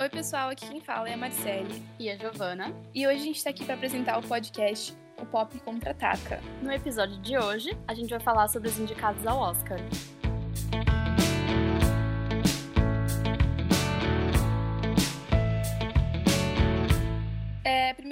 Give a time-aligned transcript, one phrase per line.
[0.00, 1.82] Oi, pessoal, aqui quem fala é a Marcele.
[1.98, 2.72] E a Giovana.
[2.94, 6.40] E hoje a gente está aqui para apresentar o podcast O Pop Contra-Ataca.
[6.62, 9.80] No episódio de hoje, a gente vai falar sobre os indicados ao Oscar.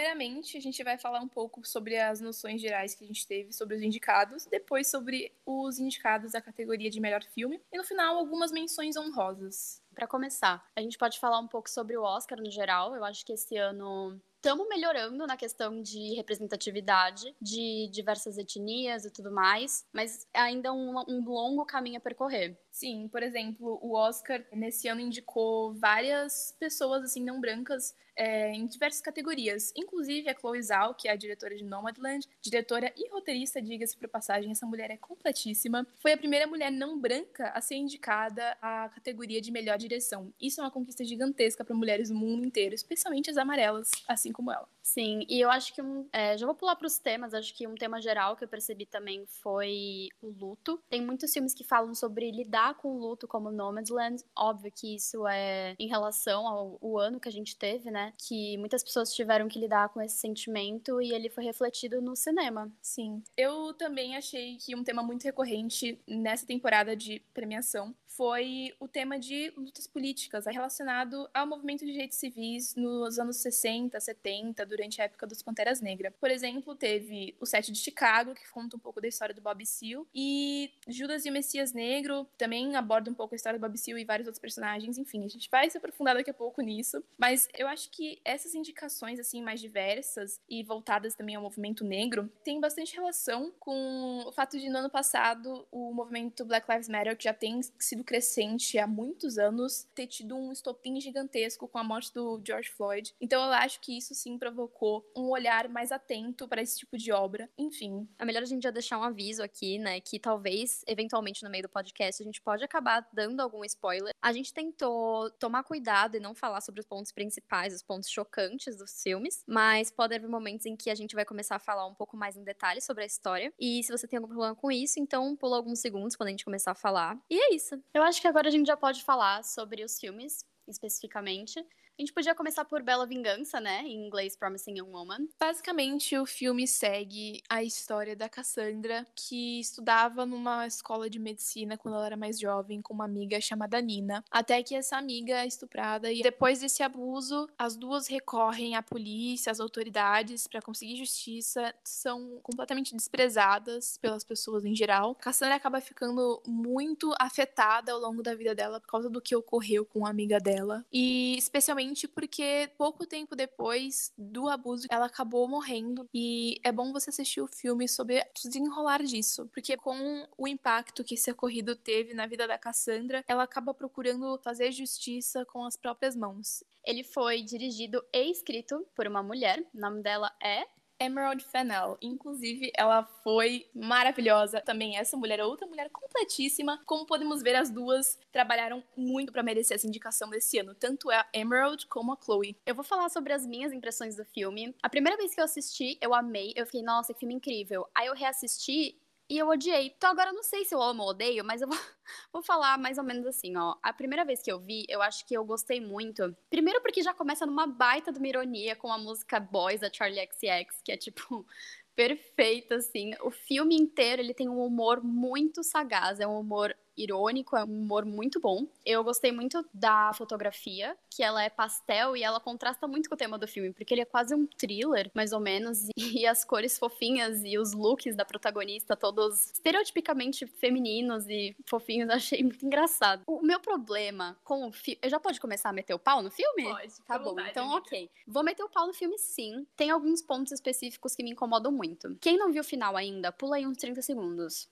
[0.07, 3.53] Primeiramente, a gente vai falar um pouco sobre as noções gerais que a gente teve
[3.53, 8.17] sobre os indicados, depois sobre os indicados da categoria de melhor filme, e no final,
[8.17, 9.83] algumas menções honrosas.
[9.95, 12.95] Para começar, a gente pode falar um pouco sobre o Oscar no geral.
[12.95, 19.11] Eu acho que esse ano estamos melhorando na questão de representatividade de diversas etnias e
[19.11, 22.57] tudo mais, mas ainda um, um longo caminho a percorrer.
[22.77, 28.67] Sim, por exemplo, o Oscar nesse ano indicou várias pessoas assim não brancas é, em
[28.67, 33.63] diversas categorias, inclusive a Chloe Zhao, que é a diretora de Nomadland, diretora e roteirista,
[33.63, 35.87] diga-se por passagem, essa mulher é completíssima.
[36.01, 40.31] Foi a primeira mulher não branca a ser indicada à categoria de melhor direção.
[40.39, 44.53] Isso é uma conquista gigantesca para mulheres do mundo inteiro, especialmente as amarelas, assim como
[44.53, 44.69] ela.
[44.87, 47.35] Sim, e eu acho que um, é, já vou pular para os temas.
[47.35, 50.81] Acho que um tema geral que eu percebi também foi o luto.
[50.89, 54.23] Tem muitos filmes que falam sobre lidar com o luto, como Nomadland.
[54.39, 58.13] Óbvio que isso é em relação ao, ao ano que a gente teve, né?
[58.17, 62.73] Que muitas pessoas tiveram que lidar com esse sentimento e ele foi refletido no cinema.
[62.81, 68.89] Sim, eu também achei que um tema muito recorrente nessa temporada de premiação foi o
[68.89, 75.01] tema de lutas políticas relacionado ao movimento de direitos civis nos anos 60, 70, durante
[75.01, 76.15] a época dos Panteras Negras.
[76.19, 79.65] Por exemplo, teve o Sete de Chicago, que conta um pouco da história do Bob
[79.67, 83.77] Seale, e Judas e o Messias Negro também aborda um pouco a história do Bob
[83.77, 84.97] Seale e vários outros personagens.
[84.97, 88.55] Enfim, a gente vai se aprofundar daqui a pouco nisso, mas eu acho que essas
[88.55, 94.33] indicações assim mais diversas e voltadas também ao movimento negro têm bastante relação com o
[94.33, 98.79] fato de no ano passado o movimento Black Lives Matter, que já tem sido crescente
[98.79, 103.15] há muitos anos, ter tido um estopim gigantesco com a morte do George Floyd.
[103.21, 107.13] Então eu acho que isso sim provocou um olhar mais atento para esse tipo de
[107.13, 107.51] obra.
[107.59, 108.09] Enfim.
[108.19, 111.65] É melhor a gente já deixar um aviso aqui, né, que talvez eventualmente no meio
[111.65, 114.15] do podcast a gente pode acabar dando algum spoiler.
[114.23, 118.77] A gente tentou tomar cuidado e não falar sobre os pontos principais, os pontos chocantes
[118.77, 121.95] dos filmes, mas pode haver momentos em que a gente vai começar a falar um
[121.95, 123.53] pouco mais em detalhes sobre a história.
[123.59, 126.45] E se você tem algum problema com isso, então pula alguns segundos quando a gente
[126.45, 127.19] começar a falar.
[127.29, 127.83] E é isso.
[127.97, 131.67] Eu acho que agora a gente já pode falar sobre os filmes especificamente.
[131.99, 133.81] A gente podia começar por Bela Vingança, né?
[133.83, 135.29] Em inglês, Promising Young Woman.
[135.41, 141.95] Basicamente, o filme segue a história da Cassandra, que estudava numa escola de medicina quando
[141.95, 144.23] ela era mais jovem, com uma amiga chamada Nina.
[144.31, 149.51] Até que essa amiga é estuprada e depois desse abuso, as duas recorrem à polícia,
[149.51, 155.15] às autoridades para conseguir justiça, são completamente desprezadas pelas pessoas em geral.
[155.15, 159.87] Cassandra acaba ficando muito afetada ao longo da vida dela por causa do que ocorreu
[159.87, 160.85] com a amiga dela.
[160.93, 167.11] E especialmente porque pouco tempo depois do abuso ela acabou morrendo e é bom você
[167.11, 172.15] assistir o filme sobre o desenrolar disso, porque com o impacto que esse ocorrido teve
[172.15, 176.65] na vida da Cassandra, ela acaba procurando fazer justiça com as próprias mãos.
[176.85, 180.67] Ele foi dirigido e escrito por uma mulher, o nome dela é
[180.99, 181.97] Emerald Fennell.
[182.01, 184.61] Inclusive, ela foi maravilhosa.
[184.61, 186.81] Também essa mulher é outra mulher completíssima.
[186.87, 191.27] Como podemos ver, as duas trabalharam muito para merecer essa indicação desse ano, tanto a
[191.33, 192.57] Emerald como a Chloe.
[192.67, 194.75] Eu vou falar sobre as minhas impressões do filme.
[194.83, 196.53] A primeira vez que eu assisti, eu amei.
[196.57, 197.87] Eu fiquei, nossa, que filme incrível.
[197.95, 198.99] Aí eu reassisti
[199.29, 199.93] e eu odiei.
[199.97, 201.77] Então agora eu não sei se eu amo ou odeio, mas eu vou,
[202.33, 203.77] vou falar mais ou menos assim, ó.
[203.83, 206.37] A primeira vez que eu vi, eu acho que eu gostei muito.
[206.49, 210.27] Primeiro porque já começa numa baita de uma ironia com a música Boys da Charlie
[210.27, 211.47] XCX, que é tipo
[211.95, 213.13] perfeita assim.
[213.23, 217.83] O filme inteiro ele tem um humor muito sagaz, é um humor irônico, é um
[217.83, 218.67] humor muito bom.
[218.85, 223.19] Eu gostei muito da fotografia, que ela é pastel e ela contrasta muito com o
[223.19, 226.79] tema do filme, porque ele é quase um thriller, mais ou menos, e as cores
[226.79, 233.23] fofinhas e os looks da protagonista, todos estereotipicamente femininos e fofinhos, achei muito engraçado.
[233.27, 234.99] O meu problema com o filme.
[235.03, 236.65] Eu já pode começar a meter o pau no filme?
[236.65, 237.03] Pode.
[237.03, 237.79] Tá bom, vontade, então amiga.
[237.79, 238.11] ok.
[238.27, 239.67] Vou meter o pau no filme sim.
[239.77, 242.17] Tem alguns pontos específicos que me incomodam muito.
[242.21, 244.69] Quem não viu o final ainda, pula aí uns 30 segundos.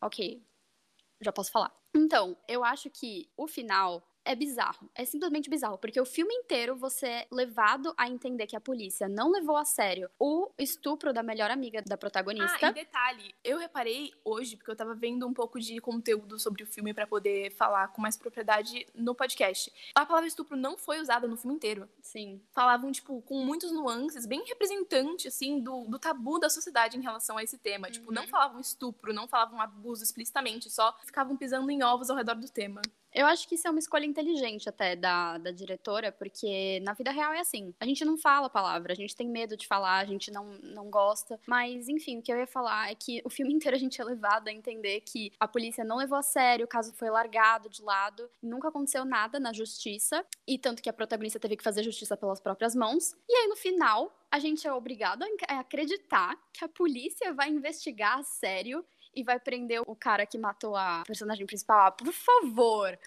[0.00, 0.42] Ok,
[1.20, 1.72] já posso falar.
[1.94, 4.90] Então, eu acho que o final é bizarro.
[4.94, 9.08] É simplesmente bizarro, porque o filme inteiro você é levado a entender que a polícia
[9.08, 12.58] não levou a sério o estupro da melhor amiga da protagonista.
[12.66, 16.62] Ah, e detalhe, eu reparei hoje, porque eu tava vendo um pouco de conteúdo sobre
[16.62, 19.72] o filme para poder falar com mais propriedade no podcast.
[19.94, 21.88] A palavra estupro não foi usada no filme inteiro.
[22.02, 22.42] Sim.
[22.52, 27.38] Falavam, tipo, com muitos nuances, bem representante, assim, do, do tabu da sociedade em relação
[27.38, 27.90] a esse tema.
[27.90, 28.28] Tipo, não Uhum.
[28.28, 32.82] falavam estupro, não falavam abuso explicitamente, só ficavam pisando em ovos ao redor do tema.
[33.16, 37.10] Eu acho que isso é uma escolha inteligente até da, da diretora, porque na vida
[37.10, 37.74] real é assim.
[37.80, 40.44] A gente não fala a palavra, a gente tem medo de falar, a gente não,
[40.62, 41.40] não gosta.
[41.46, 44.04] Mas, enfim, o que eu ia falar é que o filme inteiro a gente é
[44.04, 47.82] levado a entender que a polícia não levou a sério, o caso foi largado de
[47.82, 52.18] lado, nunca aconteceu nada na justiça, e tanto que a protagonista teve que fazer justiça
[52.18, 53.16] pelas próprias mãos.
[53.26, 58.18] E aí, no final, a gente é obrigado a acreditar que a polícia vai investigar
[58.18, 58.84] a sério
[59.16, 61.86] e vai prender o cara que matou a personagem principal.
[61.86, 62.98] Ah, por favor,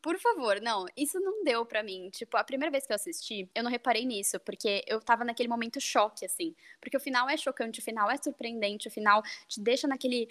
[0.00, 0.60] por favor.
[0.60, 2.08] Não, isso não deu pra mim.
[2.10, 5.48] Tipo, a primeira vez que eu assisti, eu não reparei nisso, porque eu tava naquele
[5.48, 6.54] momento choque, assim.
[6.80, 10.26] Porque o final é chocante, o final é surpreendente, o final te deixa naquele.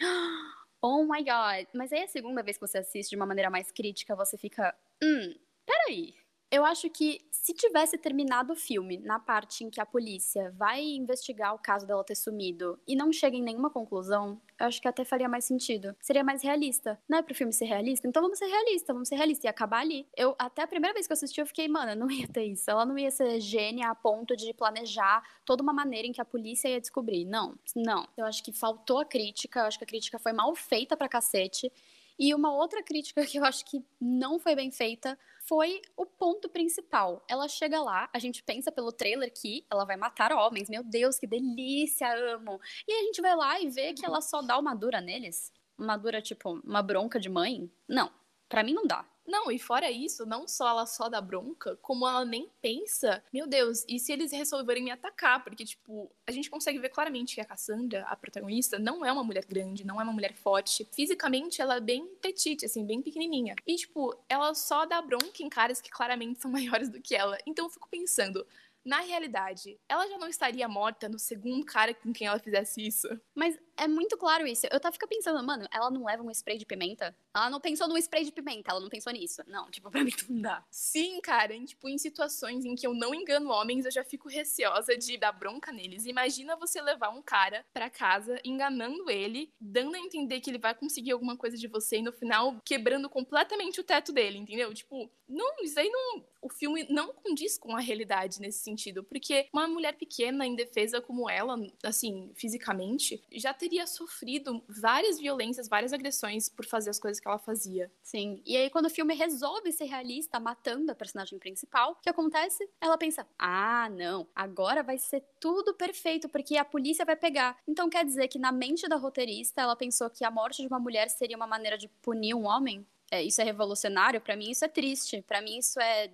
[0.81, 1.67] Oh my god.
[1.73, 4.75] Mas aí a segunda vez que você assiste de uma maneira mais crítica, você fica.
[5.03, 5.33] Hum,
[5.65, 6.15] peraí.
[6.49, 10.81] Eu acho que se tivesse terminado o filme na parte em que a polícia vai
[10.81, 14.87] investigar o caso dela ter sumido e não chega em nenhuma conclusão, eu acho que
[14.87, 15.95] até faria mais sentido.
[16.01, 16.99] Seria mais realista.
[17.07, 18.07] Não é pro filme ser realista?
[18.07, 20.07] Então vamos ser realista, vamos ser realista e acabar ali.
[20.15, 22.69] Eu, até a primeira vez que eu assisti, eu fiquei, mano, não ia ter isso.
[22.71, 26.25] Ela não ia ser gênia a ponto de planejar toda uma maneira em que a
[26.25, 27.25] polícia ia descobrir.
[27.25, 28.07] Não, não.
[28.15, 31.09] Eu acho que faltou a crítica, eu acho que a crítica foi mal feita pra
[31.09, 31.71] cacete.
[32.19, 36.49] E uma outra crítica que eu acho que não foi bem feita foi o ponto
[36.49, 37.23] principal.
[37.27, 40.69] Ela chega lá, a gente pensa pelo trailer que ela vai matar homens.
[40.69, 42.59] Meu Deus, que delícia, amo.
[42.87, 45.53] E a gente vai lá e vê que ela só dá uma dura neles.
[45.77, 47.71] Uma dura, tipo, uma bronca de mãe.
[47.87, 48.11] Não,
[48.49, 49.05] para mim não dá.
[49.27, 53.45] Não, e fora isso, não só ela só dá bronca, como ela nem pensa, meu
[53.45, 55.43] Deus, e se eles resolverem me atacar?
[55.43, 59.23] Porque, tipo, a gente consegue ver claramente que a Cassandra, a protagonista, não é uma
[59.23, 60.87] mulher grande, não é uma mulher forte.
[60.93, 63.53] Fisicamente, ela é bem petite, assim, bem pequenininha.
[63.65, 67.37] E, tipo, ela só dá bronca em caras que claramente são maiores do que ela.
[67.45, 68.47] Então eu fico pensando,
[68.87, 73.07] na realidade, ela já não estaria morta no segundo cara com quem ela fizesse isso.
[73.35, 74.67] Mas é muito claro isso.
[74.71, 77.15] Eu tava ficando pensando, mano, ela não leva um spray de pimenta?
[77.35, 79.41] Ela não pensou num spray de pimenta, ela não pensou nisso.
[79.47, 80.65] Não, tipo, pra mim não dá.
[80.69, 84.27] Sim, cara, em, tipo, em situações em que eu não engano homens, eu já fico
[84.27, 86.05] receosa de dar bronca neles.
[86.05, 90.73] Imagina você levar um cara pra casa, enganando ele, dando a entender que ele vai
[90.75, 94.73] conseguir alguma coisa de você e no final quebrando completamente o teto dele, entendeu?
[94.73, 96.25] Tipo, não, isso aí não.
[96.41, 101.29] O filme não condiz com a realidade nesse sentido, porque uma mulher pequena, indefesa como
[101.29, 107.19] ela, assim, fisicamente, já teria teria sofrido várias violências, várias agressões por fazer as coisas
[107.19, 107.91] que ela fazia.
[108.01, 108.41] Sim.
[108.45, 112.67] E aí, quando o filme resolve ser realista, matando a personagem principal, o que acontece?
[112.79, 117.57] Ela pensa: ah, não, agora vai ser tudo perfeito, porque a polícia vai pegar.
[117.67, 120.79] Então quer dizer que na mente da roteirista, ela pensou que a morte de uma
[120.79, 122.87] mulher seria uma maneira de punir um homem?
[123.11, 124.21] É, isso é revolucionário?
[124.21, 125.21] Para mim, isso é triste.
[125.27, 126.09] Para mim, isso é.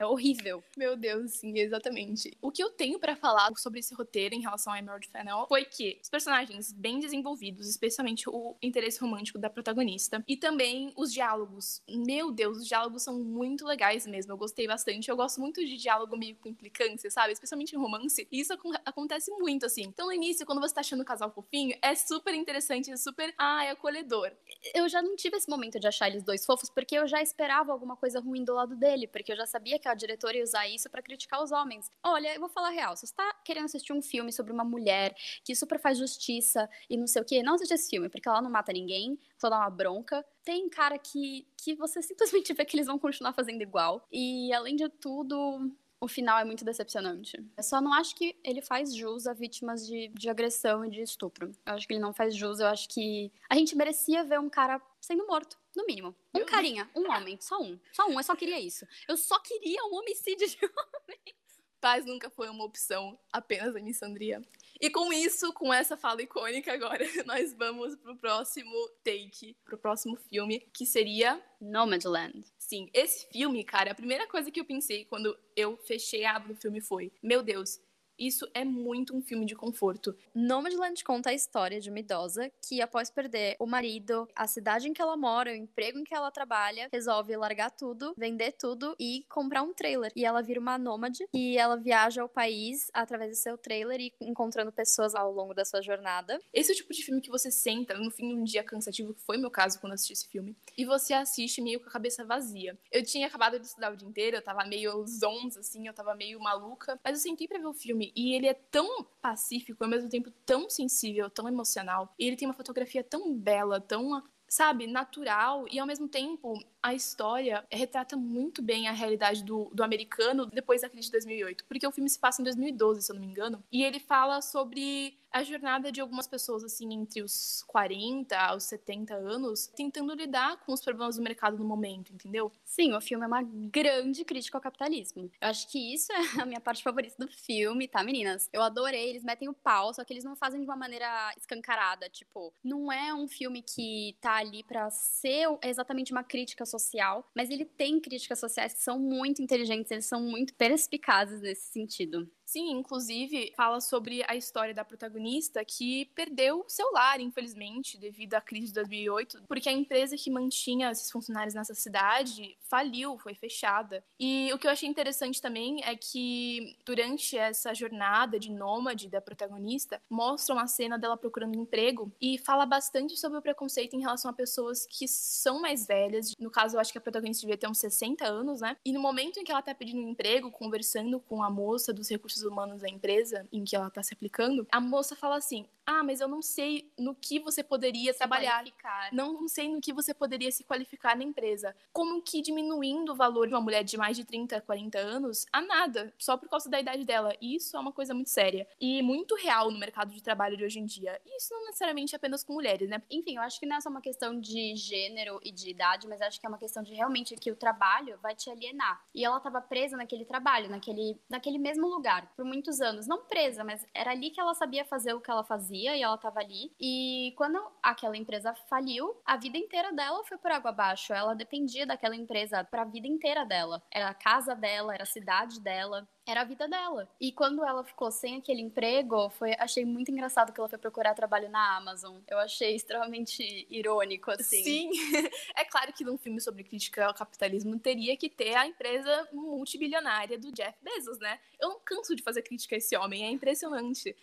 [0.00, 0.64] É horrível.
[0.78, 2.34] Meu Deus, sim, exatamente.
[2.40, 5.62] O que eu tenho para falar sobre esse roteiro em relação a Emerald Fennel foi
[5.66, 11.82] que os personagens bem desenvolvidos, especialmente o interesse romântico da protagonista, e também os diálogos.
[11.86, 14.32] Meu Deus, os diálogos são muito legais mesmo.
[14.32, 15.10] Eu gostei bastante.
[15.10, 17.34] Eu gosto muito de diálogo meio com implicância, sabe?
[17.34, 18.26] Especialmente em romance.
[18.32, 19.82] E isso ac acontece muito, assim.
[19.82, 23.34] Então, no início, quando você tá achando o casal fofinho, é super interessante, é super,
[23.36, 24.32] ah, é acolhedor.
[24.74, 27.70] Eu já não tive esse momento de achar eles dois fofos, porque eu já esperava
[27.70, 30.68] alguma coisa ruim do lado dele, porque eu já sabia que a diretora ia usar
[30.68, 31.90] isso para criticar os homens.
[32.02, 35.14] Olha, eu vou falar real, se você tá querendo assistir um filme sobre uma mulher
[35.44, 38.42] que super faz justiça e não sei o que, não assiste esse filme, porque ela
[38.42, 40.24] não mata ninguém, só dá uma bronca.
[40.44, 44.06] Tem cara que, que você simplesmente vê que eles vão continuar fazendo igual.
[44.10, 47.36] E além de tudo, o final é muito decepcionante.
[47.56, 51.02] Eu só não acho que ele faz jus a vítimas de, de agressão e de
[51.02, 51.52] estupro.
[51.66, 52.58] Eu acho que ele não faz jus.
[52.58, 56.14] Eu acho que a gente merecia ver um cara sendo morto, no mínimo.
[56.34, 57.78] Um carinha, um homem, só um.
[57.92, 58.86] Só um, eu só queria isso.
[59.08, 61.34] Eu só queria um homicídio de homem.
[61.80, 64.42] Paz nunca foi uma opção, apenas a missandria.
[64.78, 70.16] E com isso, com essa fala icônica agora, nós vamos pro próximo take, pro próximo
[70.16, 72.44] filme, que seria Nomadland.
[72.58, 76.48] Sim, esse filme, cara, a primeira coisa que eu pensei quando eu fechei a aba
[76.48, 77.80] do filme foi: meu Deus,
[78.20, 80.14] isso é muito um filme de conforto.
[80.34, 84.92] Nomadland conta a história de uma idosa que, após perder o marido, a cidade em
[84.92, 89.24] que ela mora, o emprego em que ela trabalha, resolve largar tudo, vender tudo e
[89.30, 90.12] comprar um trailer.
[90.14, 94.12] E ela vira uma nômade e ela viaja ao país através do seu trailer e
[94.20, 96.38] encontrando pessoas ao longo da sua jornada.
[96.52, 99.14] Esse é o tipo de filme que você senta no fim de um dia cansativo,
[99.14, 102.24] que foi meu caso quando assisti esse filme, e você assiste meio com a cabeça
[102.24, 102.78] vazia.
[102.92, 106.14] Eu tinha acabado de estudar o dia inteiro, eu tava meio zonza, assim, eu tava
[106.14, 109.90] meio maluca, mas eu sentei pra ver o filme e ele é tão pacífico, ao
[109.90, 112.14] mesmo tempo tão sensível, tão emocional.
[112.18, 116.94] E ele tem uma fotografia tão bela, tão sabe, natural e ao mesmo tempo a
[116.94, 121.86] história retrata muito bem a realidade do, do americano depois da crise de 2008, porque
[121.86, 125.18] o filme se passa em 2012, se eu não me engano, e ele fala sobre
[125.32, 130.72] a jornada de algumas pessoas, assim, entre os 40 aos 70 anos, tentando lidar com
[130.72, 132.50] os problemas do mercado no momento, entendeu?
[132.64, 135.30] Sim, o filme é uma grande crítica ao capitalismo.
[135.40, 138.48] Eu acho que isso é a minha parte favorita do filme, tá, meninas?
[138.52, 142.08] Eu adorei, eles metem o pau, só que eles não fazem de uma maneira escancarada,
[142.08, 147.50] tipo, não é um filme que tá ali para ser exatamente uma crítica social, mas
[147.50, 152.30] ele tem críticas sociais que são muito inteligentes, eles são muito perspicazes nesse sentido.
[152.50, 158.40] Sim, inclusive fala sobre a história da protagonista que perdeu seu lar, infelizmente, devido à
[158.40, 164.02] crise de 2008, porque a empresa que mantinha esses funcionários nessa cidade faliu, foi fechada.
[164.18, 169.20] E o que eu achei interessante também é que durante essa jornada de nômade da
[169.20, 174.28] protagonista, mostra uma cena dela procurando emprego e fala bastante sobre o preconceito em relação
[174.28, 176.34] a pessoas que são mais velhas.
[176.36, 178.76] No caso, eu acho que a protagonista devia ter uns 60 anos, né?
[178.84, 182.39] E no momento em que ela tá pedindo emprego, conversando com a moça dos recursos
[182.40, 186.02] recursos humanos da empresa em que ela está se aplicando, a moça fala assim: Ah,
[186.02, 188.58] mas eu não sei no que você poderia se trabalhar.
[188.58, 189.12] Qualificar.
[189.12, 191.74] Não, sei no que você poderia se qualificar na empresa.
[191.92, 195.60] Como que diminuindo o valor de uma mulher de mais de 30, 40 anos a
[195.60, 197.34] nada, só por causa da idade dela.
[197.40, 200.64] E isso é uma coisa muito séria e muito real no mercado de trabalho de
[200.64, 201.20] hoje em dia.
[201.24, 203.02] E isso não necessariamente apenas com mulheres, né?
[203.10, 206.20] Enfim, eu acho que não é só uma questão de gênero e de idade, mas
[206.20, 209.02] acho que é uma questão de realmente que o trabalho vai te alienar.
[209.14, 213.06] E ela estava presa naquele trabalho, naquele, naquele mesmo lugar por muitos anos.
[213.06, 216.14] Não presa, mas era ali que ela sabia fazer o que ela fazia e ela
[216.14, 216.72] estava ali.
[216.80, 221.12] E quando aquela empresa faliu, a vida inteira dela foi por água abaixo.
[221.12, 223.82] Ela dependia daquela empresa para a vida inteira dela.
[223.90, 227.08] Era a casa dela, era a cidade dela era a vida dela.
[227.20, 231.14] E quando ela ficou sem aquele emprego, foi, achei muito engraçado que ela foi procurar
[231.14, 232.18] trabalho na Amazon.
[232.28, 234.62] Eu achei extremamente irônico, assim.
[234.62, 234.90] Sim.
[235.56, 240.38] é claro que num filme sobre crítica ao capitalismo teria que ter a empresa multibilionária
[240.38, 241.38] do Jeff Bezos, né?
[241.60, 244.16] Eu não canso de fazer crítica a esse homem, é impressionante.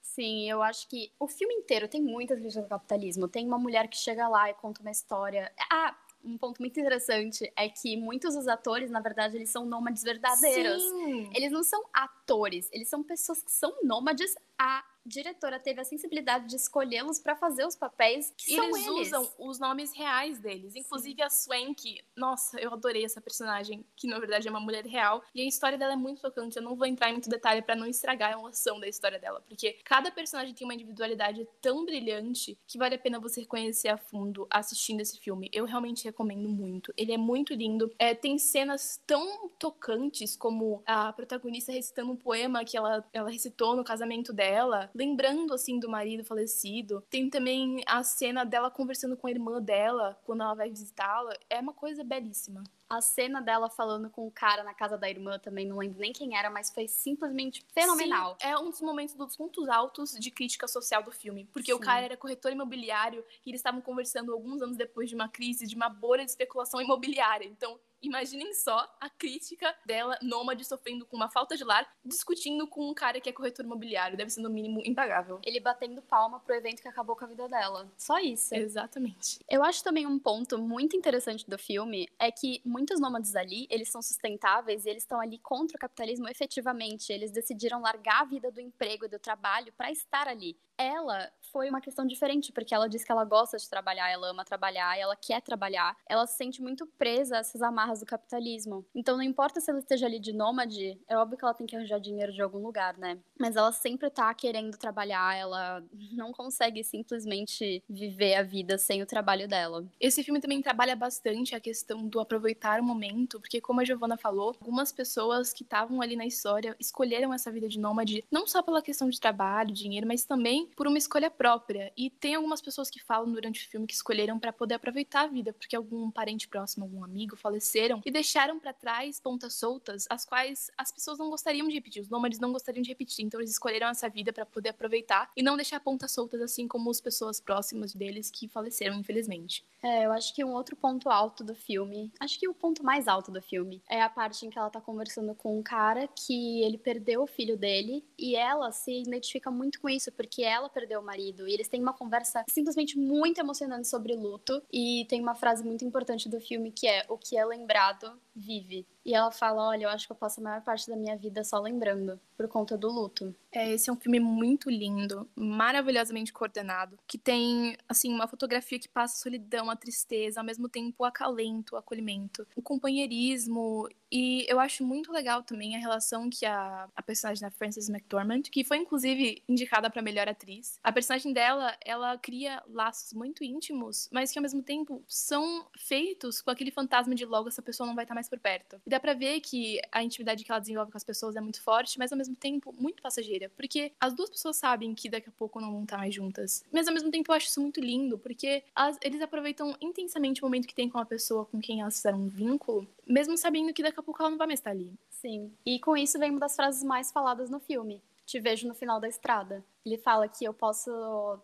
[0.00, 3.28] Sim, eu acho que o filme inteiro tem muitas críticas ao capitalismo.
[3.28, 5.52] Tem uma mulher que chega lá e conta uma história.
[5.70, 10.02] Ah, um ponto muito interessante é que muitos dos atores, na verdade, eles são nômades
[10.02, 10.82] verdadeiros.
[10.82, 11.30] Sim.
[11.34, 16.46] Eles não são atores, eles são pessoas que são nômades a diretora teve a sensibilidade
[16.46, 20.38] de escolhê-los para fazer os papéis que e são eles, eles usam os nomes reais
[20.38, 20.74] deles.
[20.74, 21.22] Inclusive Sim.
[21.22, 22.00] a Swank.
[22.16, 25.22] Nossa, eu adorei essa personagem, que na verdade é uma mulher real.
[25.34, 26.56] E a história dela é muito tocante.
[26.56, 29.40] Eu não vou entrar em muito detalhe para não estragar a emoção da história dela,
[29.46, 33.96] porque cada personagem tem uma individualidade tão brilhante que vale a pena você conhecer a
[33.96, 35.50] fundo assistindo esse filme.
[35.52, 36.92] Eu realmente recomendo muito.
[36.96, 37.92] Ele é muito lindo.
[37.98, 43.76] É, tem cenas tão tocantes como a protagonista recitando um poema que ela, ela recitou
[43.76, 47.04] no casamento dela lembrando assim do marido falecido.
[47.08, 51.32] Tem também a cena dela conversando com a irmã dela quando ela vai visitá-la.
[51.48, 52.64] É uma coisa belíssima.
[52.90, 56.10] A cena dela falando com o cara na casa da irmã também, não lembro nem
[56.10, 58.36] quem era, mas foi simplesmente fenomenal.
[58.40, 61.48] Sim, é um dos momentos dos pontos altos de crítica social do filme.
[61.52, 61.76] Porque Sim.
[61.76, 65.66] o cara era corretor imobiliário e eles estavam conversando alguns anos depois de uma crise,
[65.66, 67.46] de uma bolha de especulação imobiliária.
[67.46, 72.88] Então, Imaginem só a crítica dela, nômade, sofrendo com uma falta de lar, discutindo com
[72.88, 74.16] um cara que é corretor imobiliário.
[74.16, 75.40] Deve ser, no mínimo, impagável.
[75.44, 77.90] Ele batendo palma pro evento que acabou com a vida dela.
[77.96, 78.54] Só isso.
[78.54, 79.40] Exatamente.
[79.48, 83.90] Eu acho também um ponto muito interessante do filme é que muitos nômades ali, eles
[83.90, 87.12] são sustentáveis e eles estão ali contra o capitalismo efetivamente.
[87.12, 90.56] Eles decidiram largar a vida do emprego e do trabalho para estar ali.
[90.76, 94.44] Ela foi uma questão diferente, porque ela diz que ela gosta de trabalhar, ela ama
[94.44, 95.96] trabalhar, ela quer trabalhar.
[96.06, 98.84] Ela se sente muito presa a essas amarras do capitalismo.
[98.94, 101.76] Então, não importa se ela esteja ali de nômade, é óbvio que ela tem que
[101.76, 103.18] arranjar dinheiro de algum lugar, né?
[103.38, 109.06] Mas ela sempre tá querendo trabalhar, ela não consegue simplesmente viver a vida sem o
[109.06, 109.86] trabalho dela.
[110.00, 114.16] Esse filme também trabalha bastante a questão do aproveitar o momento, porque, como a Giovanna
[114.16, 118.62] falou, algumas pessoas que estavam ali na história escolheram essa vida de nômade não só
[118.62, 121.92] pela questão de trabalho, dinheiro, mas também por uma escolha própria.
[121.96, 125.26] E tem algumas pessoas que falam durante o filme que escolheram para poder aproveitar a
[125.26, 127.36] vida, porque algum parente próximo, algum amigo
[127.78, 132.02] faleceram e deixaram para trás pontas soltas, as quais as pessoas não gostariam de repetir,
[132.02, 133.24] os nômades não gostariam de repetir.
[133.24, 136.90] Então eles escolheram essa vida para poder aproveitar e não deixar pontas soltas assim como
[136.90, 139.64] as pessoas próximas deles que faleceram, infelizmente.
[139.82, 143.06] É, eu acho que um outro ponto alto do filme, acho que o ponto mais
[143.06, 146.62] alto do filme, é a parte em que ela tá conversando com um cara que
[146.62, 151.00] ele perdeu o filho dele e ela se identifica muito com isso, porque ela perdeu
[151.00, 155.34] o marido e eles têm uma conversa simplesmente muito emocionante sobre luto e tem uma
[155.34, 158.86] frase muito importante do filme que é o que é lembrado vive.
[159.08, 161.42] E ela fala: Olha, eu acho que eu passo a maior parte da minha vida
[161.42, 163.34] só lembrando, por conta do luto.
[163.50, 168.86] É, esse é um filme muito lindo, maravilhosamente coordenado, que tem, assim, uma fotografia que
[168.86, 173.88] passa a solidão, a tristeza, ao mesmo tempo o acalento, o acolhimento, o companheirismo.
[174.12, 178.42] E eu acho muito legal também a relação que a, a personagem da Frances McDormand,
[178.42, 184.08] que foi inclusive indicada para melhor atriz, a personagem dela, ela cria laços muito íntimos,
[184.12, 187.94] mas que ao mesmo tempo são feitos com aquele fantasma de logo essa pessoa não
[187.94, 188.80] vai estar mais por perto.
[188.86, 191.62] E dá pra ver que a intimidade que ela desenvolve com as pessoas é muito
[191.62, 195.32] forte, mas ao mesmo tempo muito passageira, porque as duas pessoas sabem que daqui a
[195.32, 196.64] pouco não vão estar mais juntas.
[196.72, 200.44] Mas ao mesmo tempo eu acho isso muito lindo, porque as, eles aproveitam intensamente o
[200.44, 203.82] momento que tem com a pessoa com quem elas fizeram um vínculo, mesmo sabendo que
[203.82, 204.92] daqui a pouco ela não vai mais estar ali.
[205.10, 205.52] Sim.
[205.64, 208.02] E com isso vem uma das frases mais faladas no filme.
[208.26, 209.64] Te vejo no final da estrada.
[209.88, 210.90] Ele fala que eu posso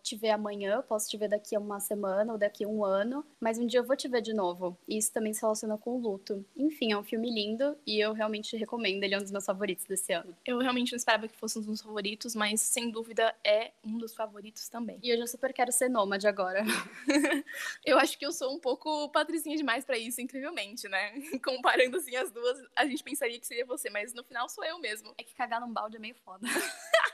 [0.03, 3.25] te ver amanhã, posso te ver daqui a uma semana ou daqui a um ano,
[3.39, 4.77] mas um dia eu vou te ver de novo.
[4.87, 6.45] E isso também se relaciona com o luto.
[6.55, 9.03] Enfim, é um filme lindo e eu realmente recomendo.
[9.03, 10.37] Ele é um dos meus favoritos desse ano.
[10.45, 14.13] Eu realmente não esperava que fosse um dos favoritos, mas sem dúvida é um dos
[14.13, 14.99] favoritos também.
[15.01, 16.63] E eu já super quero ser nômade agora.
[17.83, 21.13] eu acho que eu sou um pouco patricinha demais para isso, incrivelmente, né?
[21.43, 24.77] Comparando assim as duas, a gente pensaria que seria você, mas no final sou eu
[24.77, 25.15] mesmo.
[25.17, 26.45] É que cagar num balde é meio foda.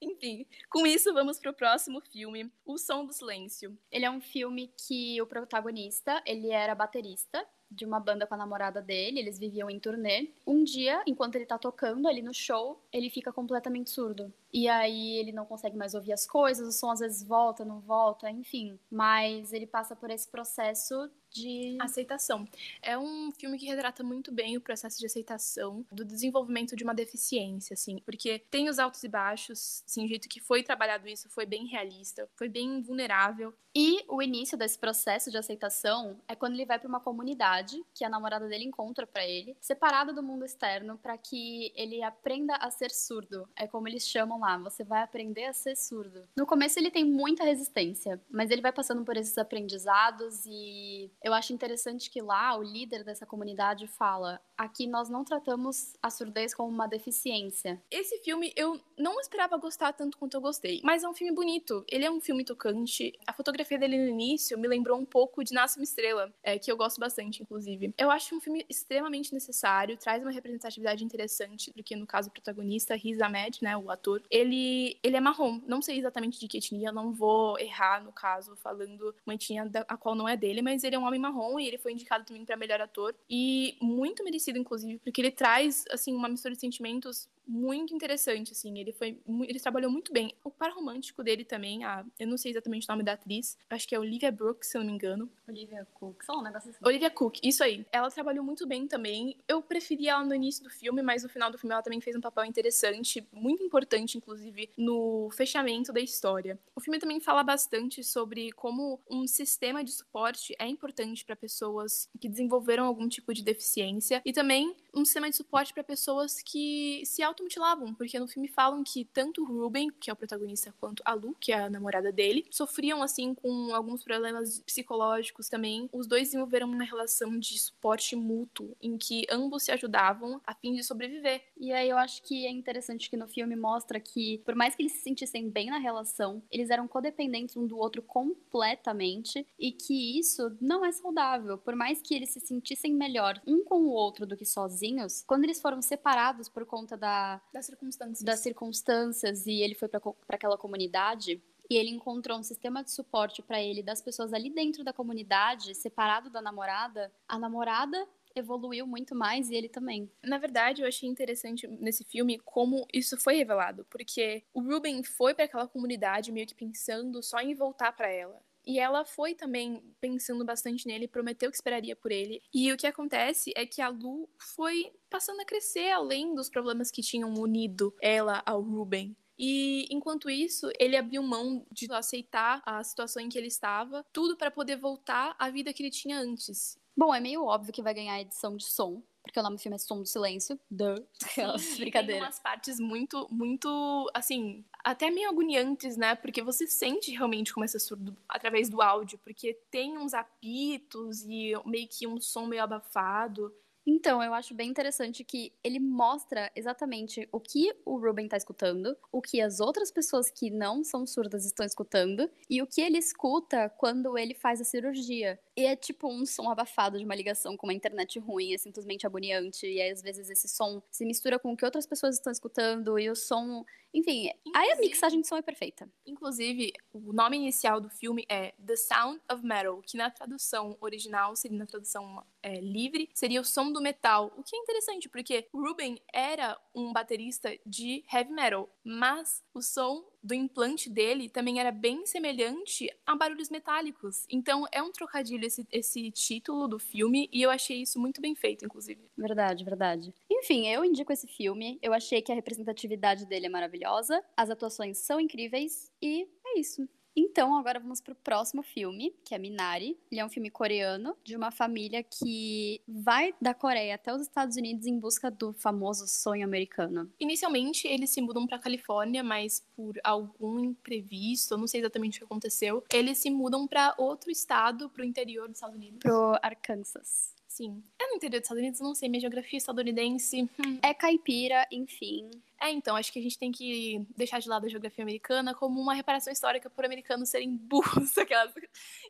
[0.00, 3.76] Enfim, com isso vamos pro próximo filme, O Som do Silêncio.
[3.90, 8.38] Ele é um filme que o protagonista, ele era baterista de uma banda com a
[8.38, 10.30] namorada dele, eles viviam em turnê.
[10.46, 14.32] Um dia, enquanto ele tá tocando ali no show, ele fica completamente surdo.
[14.52, 17.80] E aí ele não consegue mais ouvir as coisas, o som às vezes volta, não
[17.80, 18.78] volta, enfim.
[18.90, 22.46] Mas ele passa por esse processo de aceitação.
[22.82, 26.94] É um filme que retrata muito bem o processo de aceitação do desenvolvimento de uma
[26.94, 31.28] deficiência, assim, porque tem os altos e baixos, assim, o jeito que foi trabalhado isso
[31.30, 33.54] foi bem realista, foi bem vulnerável.
[33.74, 38.04] E o início desse processo de aceitação é quando ele vai para uma comunidade que
[38.04, 42.70] a namorada dele encontra para ele, separada do mundo externo, para que ele aprenda a
[42.70, 43.48] ser surdo.
[43.54, 46.26] É como eles chamam lá, você vai aprender a ser surdo.
[46.36, 51.34] No começo ele tem muita resistência, mas ele vai passando por esses aprendizados e eu
[51.34, 56.54] acho interessante que lá o líder dessa comunidade fala: aqui nós não tratamos a surdez
[56.54, 57.80] como uma deficiência.
[57.90, 61.84] Esse filme eu não esperava gostar tanto quanto eu gostei, mas é um filme bonito.
[61.88, 63.12] Ele é um filme tocante.
[63.26, 66.70] A fotografia dele no início me lembrou um pouco de Nasce uma Estrela, é, que
[66.70, 67.94] eu gosto bastante, inclusive.
[67.96, 72.96] Eu acho um filme extremamente necessário, traz uma representatividade interessante, porque no caso o protagonista,
[72.96, 75.60] Riz Ahmed, né, o ator, ele, ele é marrom.
[75.66, 79.84] Não sei exatamente de que etnia, não vou errar no caso, falando uma etnia da,
[79.88, 82.24] a qual não é dele, mas ele é um homem marrom e ele foi indicado
[82.24, 83.14] também para melhor ator.
[83.28, 88.78] E muito merecido, inclusive, porque ele traz, assim, uma mistura de sentimentos muito interessante, assim.
[88.78, 89.18] Ele foi.
[89.26, 90.34] Ele trabalhou muito bem.
[90.44, 93.88] O par romântico dele também, a, eu não sei exatamente o nome da atriz, acho
[93.88, 95.30] que é Olivia Brooks, se eu não me engano.
[95.48, 96.78] Olivia Cook, só um negócio assim.
[96.84, 97.86] Olivia Cook, isso aí.
[97.90, 99.36] Ela trabalhou muito bem também.
[99.48, 102.14] Eu preferi ela no início do filme, mas no final do filme ela também fez
[102.14, 106.58] um papel interessante, muito importante, inclusive, no fechamento da história.
[106.76, 112.08] O filme também fala bastante sobre como um sistema de suporte é importante para pessoas
[112.20, 117.02] que desenvolveram algum tipo de deficiência e também um sistema de suporte para pessoas que
[117.06, 121.14] se automutilavam, porque no filme falam que tanto Ruben, que é o protagonista, quanto a
[121.14, 125.88] Lu, que é a namorada dele, sofriam assim com alguns problemas psicológicos também.
[125.92, 130.74] Os dois desenvolveram uma relação de suporte mútuo em que ambos se ajudavam a fim
[130.74, 131.42] de sobreviver.
[131.56, 134.82] E aí eu acho que é interessante que no filme mostra que por mais que
[134.82, 140.18] eles se sentissem bem na relação, eles eram codependentes um do outro completamente e que
[140.18, 141.58] isso não é saudável.
[141.58, 145.44] Por mais que eles se sentissem melhor um com o outro do que sozinhos, quando
[145.44, 150.58] eles foram separados por conta da, das circunstâncias, das circunstâncias e ele foi para aquela
[150.58, 154.92] comunidade, e ele encontrou um sistema de suporte para ele das pessoas ali dentro da
[154.92, 160.10] comunidade, separado da namorada, a namorada evoluiu muito mais e ele também.
[160.22, 165.34] Na verdade, eu achei interessante nesse filme como isso foi revelado, porque o Ruben foi
[165.34, 168.40] para aquela comunidade meio que pensando só em voltar para ela.
[168.68, 172.42] E ela foi também pensando bastante nele, prometeu que esperaria por ele.
[172.52, 176.90] E o que acontece é que a Lu foi passando a crescer além dos problemas
[176.90, 179.16] que tinham unido ela ao Ruben.
[179.38, 184.36] E enquanto isso, ele abriu mão de aceitar a situação em que ele estava, tudo
[184.36, 186.76] para poder voltar à vida que ele tinha antes.
[186.98, 189.62] Bom, é meio óbvio que vai ganhar a edição de som, porque o nome do
[189.62, 190.58] filme é Som do Silêncio.
[190.68, 190.96] Duh.
[191.60, 192.14] Sim, brincadeira.
[192.14, 196.16] Tem umas partes muito, muito, assim, até meio agoniantes, né?
[196.16, 201.52] Porque você sente realmente como é surdo através do áudio, porque tem uns apitos e
[201.64, 203.54] meio que um som meio abafado.
[203.90, 208.94] Então, eu acho bem interessante que ele mostra exatamente o que o Ruben está escutando,
[209.10, 212.98] o que as outras pessoas que não são surdas estão escutando e o que ele
[212.98, 215.40] escuta quando ele faz a cirurgia.
[215.58, 219.04] E é tipo um som abafado de uma ligação com uma internet ruim, é simplesmente
[219.04, 219.66] agoniante.
[219.66, 222.96] E aí, às vezes esse som se mistura com o que outras pessoas estão escutando
[222.96, 223.64] e o som.
[223.92, 225.90] Enfim, Inclusive, aí a mixagem de som é perfeita.
[226.06, 231.34] Inclusive, o nome inicial do filme é The Sound of Metal, que na tradução original,
[231.34, 234.32] seria na tradução é, livre, seria o som do metal.
[234.36, 240.04] O que é interessante, porque Ruben era um baterista de heavy metal, mas o som
[240.28, 244.26] do implante dele também era bem semelhante a barulhos metálicos.
[244.28, 248.34] Então é um trocadilho esse, esse título do filme e eu achei isso muito bem
[248.34, 249.00] feito, inclusive.
[249.16, 250.12] Verdade, verdade.
[250.30, 251.78] Enfim, eu indico esse filme.
[251.80, 256.86] Eu achei que a representatividade dele é maravilhosa, as atuações são incríveis e é isso.
[257.16, 259.98] Então, agora vamos pro próximo filme, que é Minari.
[260.10, 264.56] Ele é um filme coreano de uma família que vai da Coreia até os Estados
[264.56, 267.10] Unidos em busca do famoso sonho americano.
[267.18, 272.20] Inicialmente, eles se mudam para Califórnia, mas por algum imprevisto, eu não sei exatamente o
[272.20, 276.00] que aconteceu, eles se mudam para outro estado, pro interior dos Estados Unidos.
[276.00, 277.37] Pro Arkansas.
[277.58, 277.82] Sim.
[278.00, 280.48] É no interior dos Estados Unidos, não sei, minha geografia estadunidense.
[280.64, 280.78] Hum.
[280.80, 282.30] É caipira, enfim.
[282.60, 285.80] É, então, acho que a gente tem que deixar de lado a geografia americana como
[285.80, 288.54] uma reparação histórica por americanos serem burros, aquelas.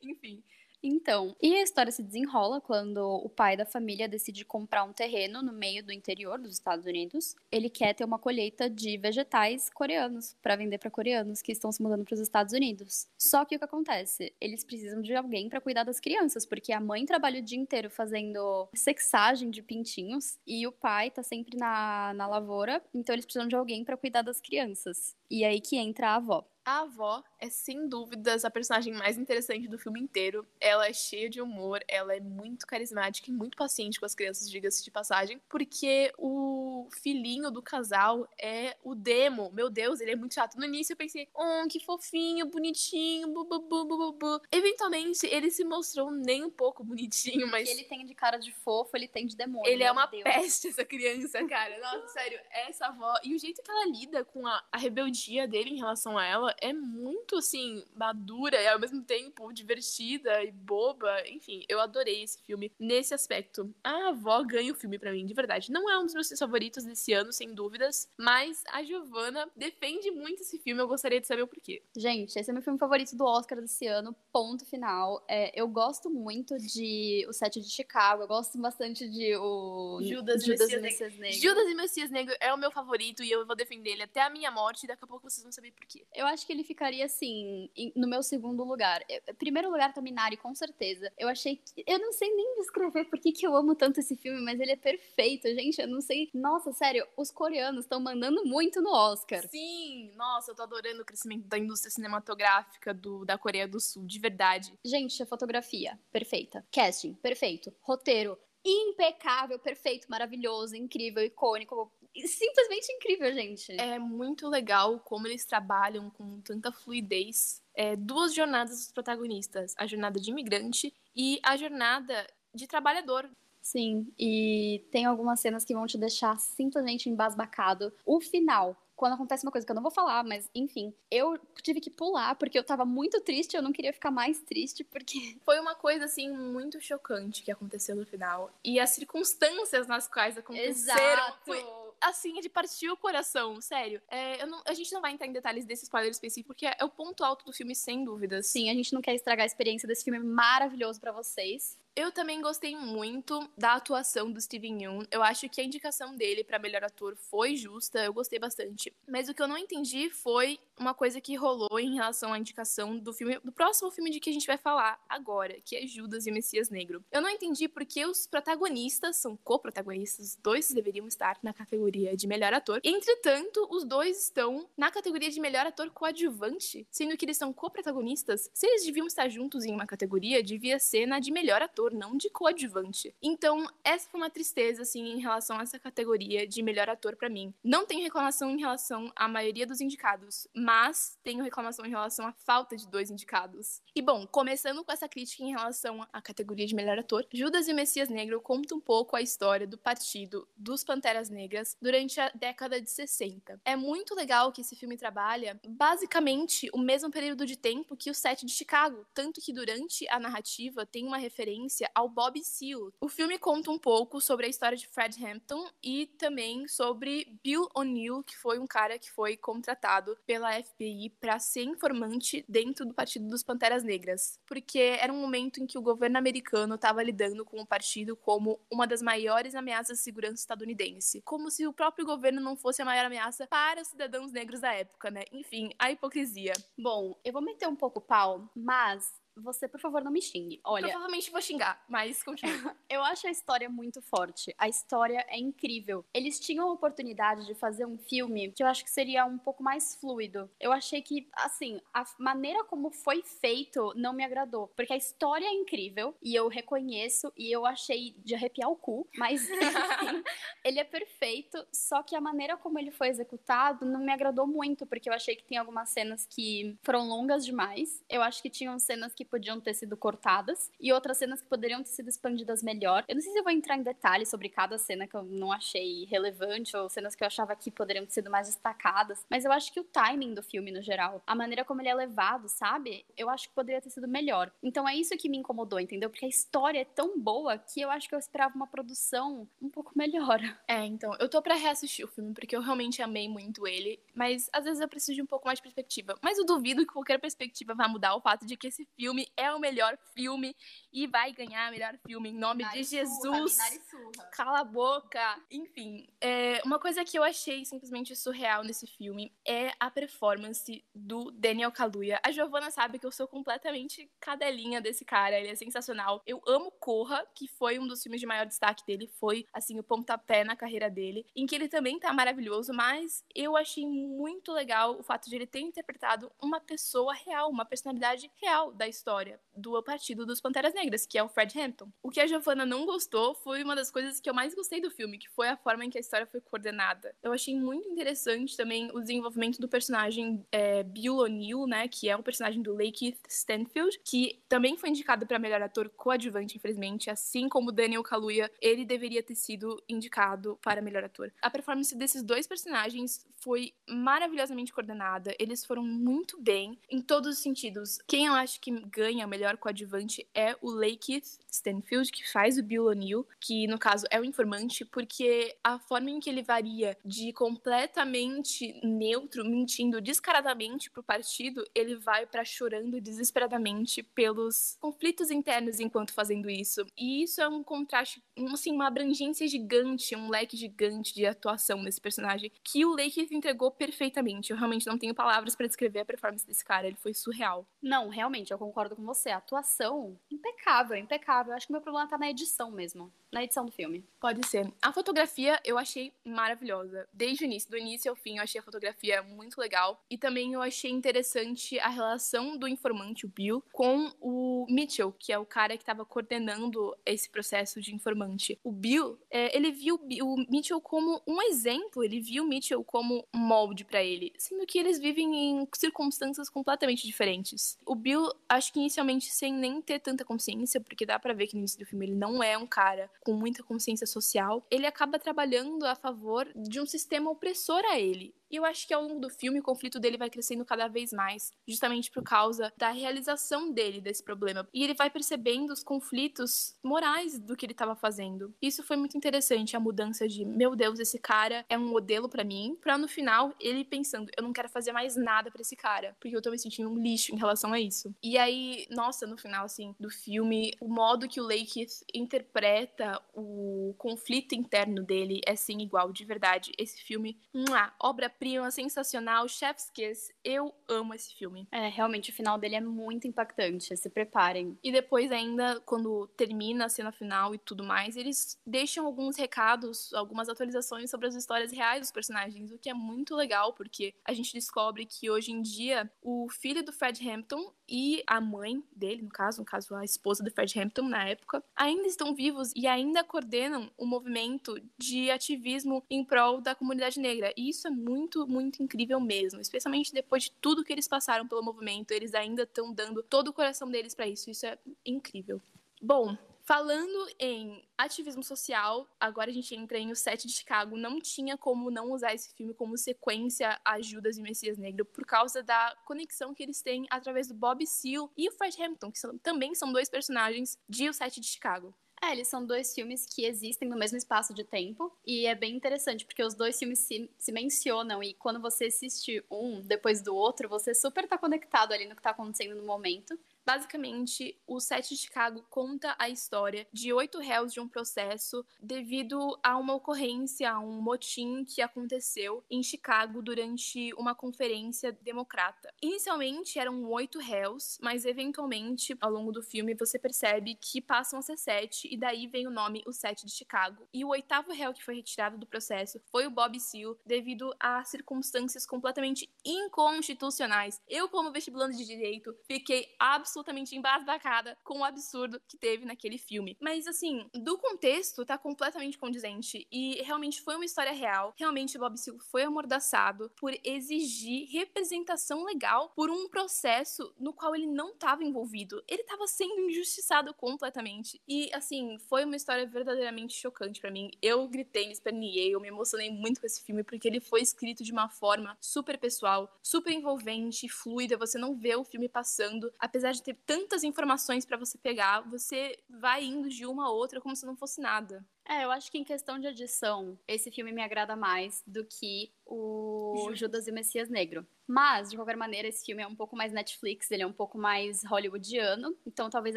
[0.03, 0.43] Enfim.
[0.83, 5.43] Então, e a história se desenrola quando o pai da família decide comprar um terreno
[5.43, 7.35] no meio do interior dos Estados Unidos.
[7.51, 11.83] Ele quer ter uma colheita de vegetais coreanos para vender para coreanos que estão se
[11.83, 13.09] mudando para os Estados Unidos.
[13.19, 14.33] Só que o que acontece?
[14.41, 17.91] Eles precisam de alguém para cuidar das crianças, porque a mãe trabalha o dia inteiro
[17.91, 23.49] fazendo sexagem de pintinhos e o pai tá sempre na, na lavoura, então eles precisam
[23.49, 25.17] de alguém para cuidar das crianças.
[25.31, 26.47] E aí que entra a avó.
[26.69, 30.47] A avó é sem dúvidas a personagem mais interessante do filme inteiro.
[30.61, 34.51] Ela é cheia de humor, ela é muito carismática e muito paciente com as crianças,
[34.51, 39.51] diga-se de passagem, porque o filhinho do casal é o Demo.
[39.51, 40.59] Meu Deus, ele é muito chato.
[40.59, 44.41] No início eu pensei, oh, que fofinho, bonitinho, bu, bu, bu, bu, bu.
[44.53, 47.67] Eventualmente ele se mostrou nem um pouco bonitinho, mas.
[47.67, 49.71] ele tem de cara de fofo, ele tem de demônio.
[49.73, 50.23] Ele é uma Deus.
[50.23, 51.79] peste, essa criança, cara.
[51.81, 53.15] Nossa, sério, essa avó.
[53.25, 56.58] E o jeito que ela lida com a, a rebeldia dele em relação a ela
[56.61, 61.23] é muito, assim, madura e ao mesmo tempo divertida e boba.
[61.29, 63.75] Enfim, eu adorei esse filme nesse aspecto.
[63.83, 65.71] A avó ganha o filme para mim, de verdade.
[65.71, 70.43] Não é um dos meus favoritos desse ano, sem dúvidas, mas a Giovanna defende muito
[70.43, 70.81] esse filme.
[70.81, 71.83] Eu gostaria de saber o porquê.
[71.97, 75.25] Gente, esse é meu filme favorito do Oscar desse ano, ponto final.
[75.29, 80.45] É, eu gosto muito de O Sete de Chicago, eu gosto bastante de o Judas,
[80.45, 81.29] Judas e Messias Negro.
[81.29, 81.41] Negro.
[81.41, 84.31] Judas e Messias Negro é o meu favorito e eu vou defender ele até a
[84.31, 86.07] minha morte e daqui a pouco vocês vão saber porquê.
[86.15, 89.05] Eu acho que ele ficaria assim, no meu segundo lugar.
[89.09, 91.13] Eu, primeiro lugar tá Minari, com certeza.
[91.19, 91.85] Eu achei que.
[91.87, 94.73] Eu não sei nem descrever por que, que eu amo tanto esse filme, mas ele
[94.73, 95.81] é perfeito, gente.
[95.81, 96.29] Eu não sei.
[96.35, 99.47] Nossa, sério, os coreanos estão mandando muito no Oscar.
[99.49, 104.07] Sim, nossa, eu tô adorando o crescimento da indústria cinematográfica do, da Coreia do Sul,
[104.07, 104.73] de verdade.
[104.85, 106.65] Gente, a fotografia, perfeita.
[106.73, 107.73] Casting, perfeito.
[107.81, 111.91] Roteiro, impecável, perfeito, maravilhoso, incrível, icônico,
[112.27, 113.73] simplesmente incrível, gente.
[113.73, 117.63] É muito legal como eles trabalham com tanta fluidez.
[117.75, 123.29] É, duas jornadas dos protagonistas: a jornada de imigrante e a jornada de trabalhador.
[123.61, 127.93] Sim, e tem algumas cenas que vão te deixar simplesmente embasbacado.
[128.07, 131.81] O final, quando acontece uma coisa que eu não vou falar, mas enfim, eu tive
[131.81, 135.61] que pular porque eu tava muito triste, eu não queria ficar mais triste porque foi
[135.61, 140.71] uma coisa assim muito chocante que aconteceu no final e as circunstâncias nas quais aconteceram
[140.71, 141.39] Exato.
[141.45, 141.63] Foi
[142.01, 144.03] assim, é de partir o coração, sério.
[144.09, 146.89] É, não, a gente não vai entrar em detalhes desse spoiler específico, porque é o
[146.89, 148.49] ponto alto do filme, sem dúvidas.
[148.49, 151.78] Sim, a gente não quer estragar a experiência desse filme maravilhoso para vocês.
[151.99, 155.03] Eu também gostei muito da atuação do Steven Yeun.
[155.11, 158.95] Eu acho que a indicação dele para melhor ator foi justa, eu gostei bastante.
[159.09, 162.97] Mas o que eu não entendi foi uma coisa que rolou em relação à indicação
[162.97, 166.25] do filme, do próximo filme de que a gente vai falar agora, que é Judas
[166.25, 167.05] e Messias Negro.
[167.11, 172.29] Eu não entendi porque os protagonistas são co-protagonistas, os dois deveriam estar na categoria de
[172.29, 172.81] melhor ator.
[172.85, 178.49] Entretanto, os dois estão na categoria de melhor ator coadjuvante, sendo que eles são co-protagonistas.
[178.55, 181.93] Se eles deviam estar juntos em uma categoria, devia ser na de melhor ator ator,
[181.95, 183.15] não de coadjuvante.
[183.23, 187.29] Então, essa foi uma tristeza, assim, em relação a essa categoria de melhor ator para
[187.29, 187.53] mim.
[187.65, 192.33] Não tenho reclamação em relação à maioria dos indicados, mas tenho reclamação em relação à
[192.33, 193.81] falta de dois indicados.
[193.95, 197.73] E bom, começando com essa crítica em relação à categoria de melhor ator, Judas e
[197.73, 202.81] Messias Negro conta um pouco a história do partido dos Panteras Negras durante a década
[202.81, 203.61] de 60.
[203.65, 208.15] É muito legal que esse filme trabalha basicamente o mesmo período de tempo que o
[208.15, 212.93] set de Chicago, tanto que durante a narrativa tem uma referência referência ao Bob Seale.
[213.01, 217.69] O filme conta um pouco sobre a história de Fred Hampton e também sobre Bill
[217.75, 222.95] O'Neill, que foi um cara que foi contratado pela FBI para ser informante dentro do
[222.95, 227.45] Partido dos Panteras Negras, porque era um momento em que o governo americano estava lidando
[227.45, 232.07] com o partido como uma das maiores ameaças de segurança estadunidense, como se o próprio
[232.07, 235.25] governo não fosse a maior ameaça para os cidadãos negros da época, né?
[235.33, 236.53] Enfim, a hipocrisia.
[236.77, 240.61] Bom, eu vou meter um pouco o pau, mas você, por favor, não me xingue.
[240.65, 240.89] Olha.
[240.89, 242.75] Provavelmente vou xingar, mas continua.
[242.89, 244.55] eu acho a história muito forte.
[244.59, 246.05] A história é incrível.
[246.13, 249.63] Eles tinham a oportunidade de fazer um filme que eu acho que seria um pouco
[249.63, 250.51] mais fluido.
[250.61, 254.69] Eu achei que, assim, a maneira como foi feito não me agradou.
[254.77, 259.09] Porque a história é incrível e eu reconheço e eu achei de arrepiar o cu,
[259.17, 259.49] mas
[260.65, 261.65] ele é perfeito.
[261.73, 265.37] Só que a maneira como ele foi executado não me agradou muito, porque eu achei
[265.37, 268.03] que tem algumas cenas que foram longas demais.
[268.09, 271.83] Eu acho que tinham cenas que podiam ter sido cortadas e outras cenas que poderiam
[271.83, 273.05] ter sido expandidas melhor.
[273.09, 275.53] Eu não sei se eu vou entrar em detalhes sobre cada cena que eu não
[275.53, 279.53] achei relevante ou cenas que eu achava que poderiam ter sido mais destacadas, mas eu
[279.53, 283.05] acho que o timing do filme no geral, a maneira como ele é levado, sabe?
[283.17, 284.51] Eu acho que poderia ter sido melhor.
[284.63, 286.11] Então é isso que me incomodou, entendeu?
[286.11, 289.69] Porque a história é tão boa que eu acho que eu esperava uma produção um
[289.69, 290.39] pouco melhor.
[290.69, 294.51] É, então, eu tô para reassistir o filme porque eu realmente amei muito ele, mas
[294.53, 296.15] às vezes eu preciso de um pouco mais de perspectiva.
[296.23, 299.33] Mas eu duvido que qualquer perspectiva vá mudar o fato de que esse filme filme
[299.37, 300.55] é o melhor filme
[300.93, 303.55] e vai ganhar melhor filme em nome de Jesus.
[303.55, 305.41] Surra, Cala a boca.
[305.51, 311.31] Enfim, é, uma coisa que eu achei simplesmente surreal nesse filme é a performance do
[311.33, 312.21] Daniel Kaluuya.
[312.25, 316.23] A Giovanna sabe que eu sou completamente cadelinha desse cara, ele é sensacional.
[316.27, 319.83] Eu amo Corra, que foi um dos filmes de maior destaque dele, foi assim o
[319.83, 324.99] pontapé na carreira dele, em que ele também tá maravilhoso, mas eu achei muito legal
[324.99, 329.41] o fato de ele ter interpretado uma pessoa real, uma personalidade real da história história
[329.57, 331.91] do partido dos Panteras Negras, que é o Fred Hampton.
[332.03, 334.91] O que a Giovanna não gostou foi uma das coisas que eu mais gostei do
[334.91, 337.15] filme, que foi a forma em que a história foi coordenada.
[337.23, 342.17] Eu achei muito interessante também o desenvolvimento do personagem é, Bill O'Neill, né, que é
[342.17, 347.49] o personagem do Lakeith Stanfield, que também foi indicado para melhor ator coadjuvante, infelizmente, assim
[347.49, 351.33] como Daniel Kaluuya, ele deveria ter sido indicado para melhor ator.
[351.41, 357.43] A performance desses dois personagens foi maravilhosamente coordenada, eles foram muito bem em todos os
[357.43, 357.99] sentidos.
[358.07, 362.63] Quem eu acho que ganha o melhor coadjuvante é o Lakeith Stanfield, que faz o
[362.63, 366.95] Bill O'Neill, que no caso é o informante, porque a forma em que ele varia
[367.03, 375.81] de completamente neutro, mentindo descaradamente pro partido, ele vai para chorando desesperadamente pelos conflitos internos
[375.81, 376.85] enquanto fazendo isso.
[376.95, 381.99] E isso é um contraste, assim, uma abrangência gigante, um leque gigante de atuação nesse
[381.99, 384.51] personagem que o Lakeith entregou perfeitamente.
[384.51, 387.67] Eu realmente não tenho palavras para descrever a performance desse cara, ele foi surreal.
[387.83, 389.31] Não, realmente, eu concordo com você.
[389.31, 391.53] A atuação, impecável, impecável.
[391.53, 394.05] Eu acho que meu problema tá na edição mesmo na edição do filme.
[394.21, 394.73] Pode ser.
[394.83, 397.09] A fotografia eu achei maravilhosa.
[397.13, 400.03] Desde o início, do início ao fim, eu achei a fotografia muito legal.
[400.11, 405.33] E também eu achei interessante a relação do informante, o Bill, com o Mitchell, que
[405.33, 408.59] é o cara que estava coordenando esse processo de informante.
[408.65, 413.18] O Bill, é, ele viu o Mitchell como um exemplo, ele viu o Mitchell como
[413.35, 417.79] molde para ele, sendo que eles vivem em circunstâncias completamente diferentes.
[417.87, 421.55] O Bill, acho que inicialmente sem nem ter tanta consciência, porque dá para ver que
[421.55, 425.19] no início do filme ele não é um cara com muita consciência social, ele acaba
[425.19, 428.35] trabalhando a favor de um sistema opressor a ele.
[428.51, 431.13] E eu acho que ao longo do filme o conflito dele vai crescendo cada vez
[431.13, 434.69] mais, justamente por causa da realização dele desse problema.
[434.73, 438.55] E ele vai percebendo os conflitos morais do que ele estava fazendo.
[438.61, 442.45] Isso foi muito interessante, a mudança de, meu Deus, esse cara é um modelo para
[442.45, 446.17] mim, para no final ele pensando, eu não quero fazer mais nada para esse cara,
[446.21, 448.15] porque eu tô me sentindo um lixo em relação a isso.
[448.23, 453.95] E aí, nossa, no final assim do filme, o modo que o Lake interpreta o
[453.99, 456.73] conflito interno dele é sim igual, de verdade.
[456.79, 460.33] Esse filme, uma obra prima sensacional, Chef's Kiss.
[460.45, 461.67] Eu amo esse filme.
[461.71, 464.79] É, realmente o final dele é muito impactante, se preparem.
[464.83, 470.13] E depois ainda, quando termina a cena final e tudo mais, eles deixam alguns recados,
[470.15, 474.33] algumas atualizações sobre as histórias reais dos personagens, o que é muito legal, porque a
[474.33, 479.23] gente descobre que hoje em dia o filho do Fred Hampton e a mãe dele,
[479.23, 482.87] no caso, no caso a esposa do Fred Hampton na época, ainda estão vivos e
[482.87, 487.53] ainda coordenam o um movimento de ativismo em prol da comunidade negra.
[487.57, 491.63] E isso é muito, muito incrível mesmo, especialmente depois de tudo que eles passaram pelo
[491.63, 494.51] movimento, eles ainda estão dando todo o coração deles para isso.
[494.51, 495.61] Isso é incrível.
[496.01, 496.37] Bom,
[496.69, 500.99] Falando em ativismo social, agora a gente entra em O Sete de Chicago.
[500.99, 505.25] Não tinha como não usar esse filme como sequência a Judas e Messias Negro, por
[505.25, 509.19] causa da conexão que eles têm através do Bob Seale e o Fred Hampton, que
[509.19, 511.95] são, também são dois personagens de O Sete de Chicago.
[512.23, 515.13] É, eles são dois filmes que existem no mesmo espaço de tempo.
[515.27, 518.23] E é bem interessante, porque os dois filmes se, se mencionam.
[518.23, 522.23] E quando você assiste um depois do outro, você super tá conectado ali no que
[522.23, 523.39] tá acontecendo no momento.
[523.69, 529.59] Basicamente, o Sete de Chicago conta a história de oito réus de um processo devido
[529.63, 535.93] a uma ocorrência, a um motim que aconteceu em Chicago durante uma conferência democrata.
[536.01, 541.43] Inicialmente eram oito réus, mas eventualmente, ao longo do filme, você percebe que passam a
[541.43, 544.09] ser sete, e daí vem o nome O Sete de Chicago.
[544.15, 548.03] E o oitavo réu que foi retirado do processo foi o Bob Seale, devido a
[548.03, 551.03] circunstâncias completamente inconstitucionais.
[551.07, 556.39] Eu, como vestibulante de direito, fiquei absolutamente absolutamente embasbacada com o absurdo que teve naquele
[556.39, 556.77] filme.
[556.81, 559.87] Mas, assim, do contexto, tá completamente condizente.
[559.91, 561.55] E realmente foi uma história real.
[561.59, 567.75] Realmente, o Bob Seale foi amordaçado por exigir representação legal por um processo no qual
[567.75, 569.03] ele não estava envolvido.
[569.09, 571.41] Ele estava sendo injustiçado completamente.
[571.49, 574.31] E, assim, foi uma história verdadeiramente chocante para mim.
[574.41, 578.05] Eu gritei, me esperneei, eu me emocionei muito com esse filme, porque ele foi escrito
[578.05, 581.37] de uma forma super pessoal, super envolvente, fluida.
[581.37, 585.99] Você não vê o filme passando, apesar de ter tantas informações para você pegar, você
[586.09, 588.47] vai indo de uma a outra como se não fosse nada.
[588.69, 592.53] É, eu acho que em questão de edição, esse filme me agrada mais do que
[592.67, 594.67] o Judas e o Messias Negro.
[594.89, 597.77] Mas, de qualquer maneira, esse filme é um pouco mais Netflix, ele é um pouco
[597.77, 599.77] mais hollywoodiano, então talvez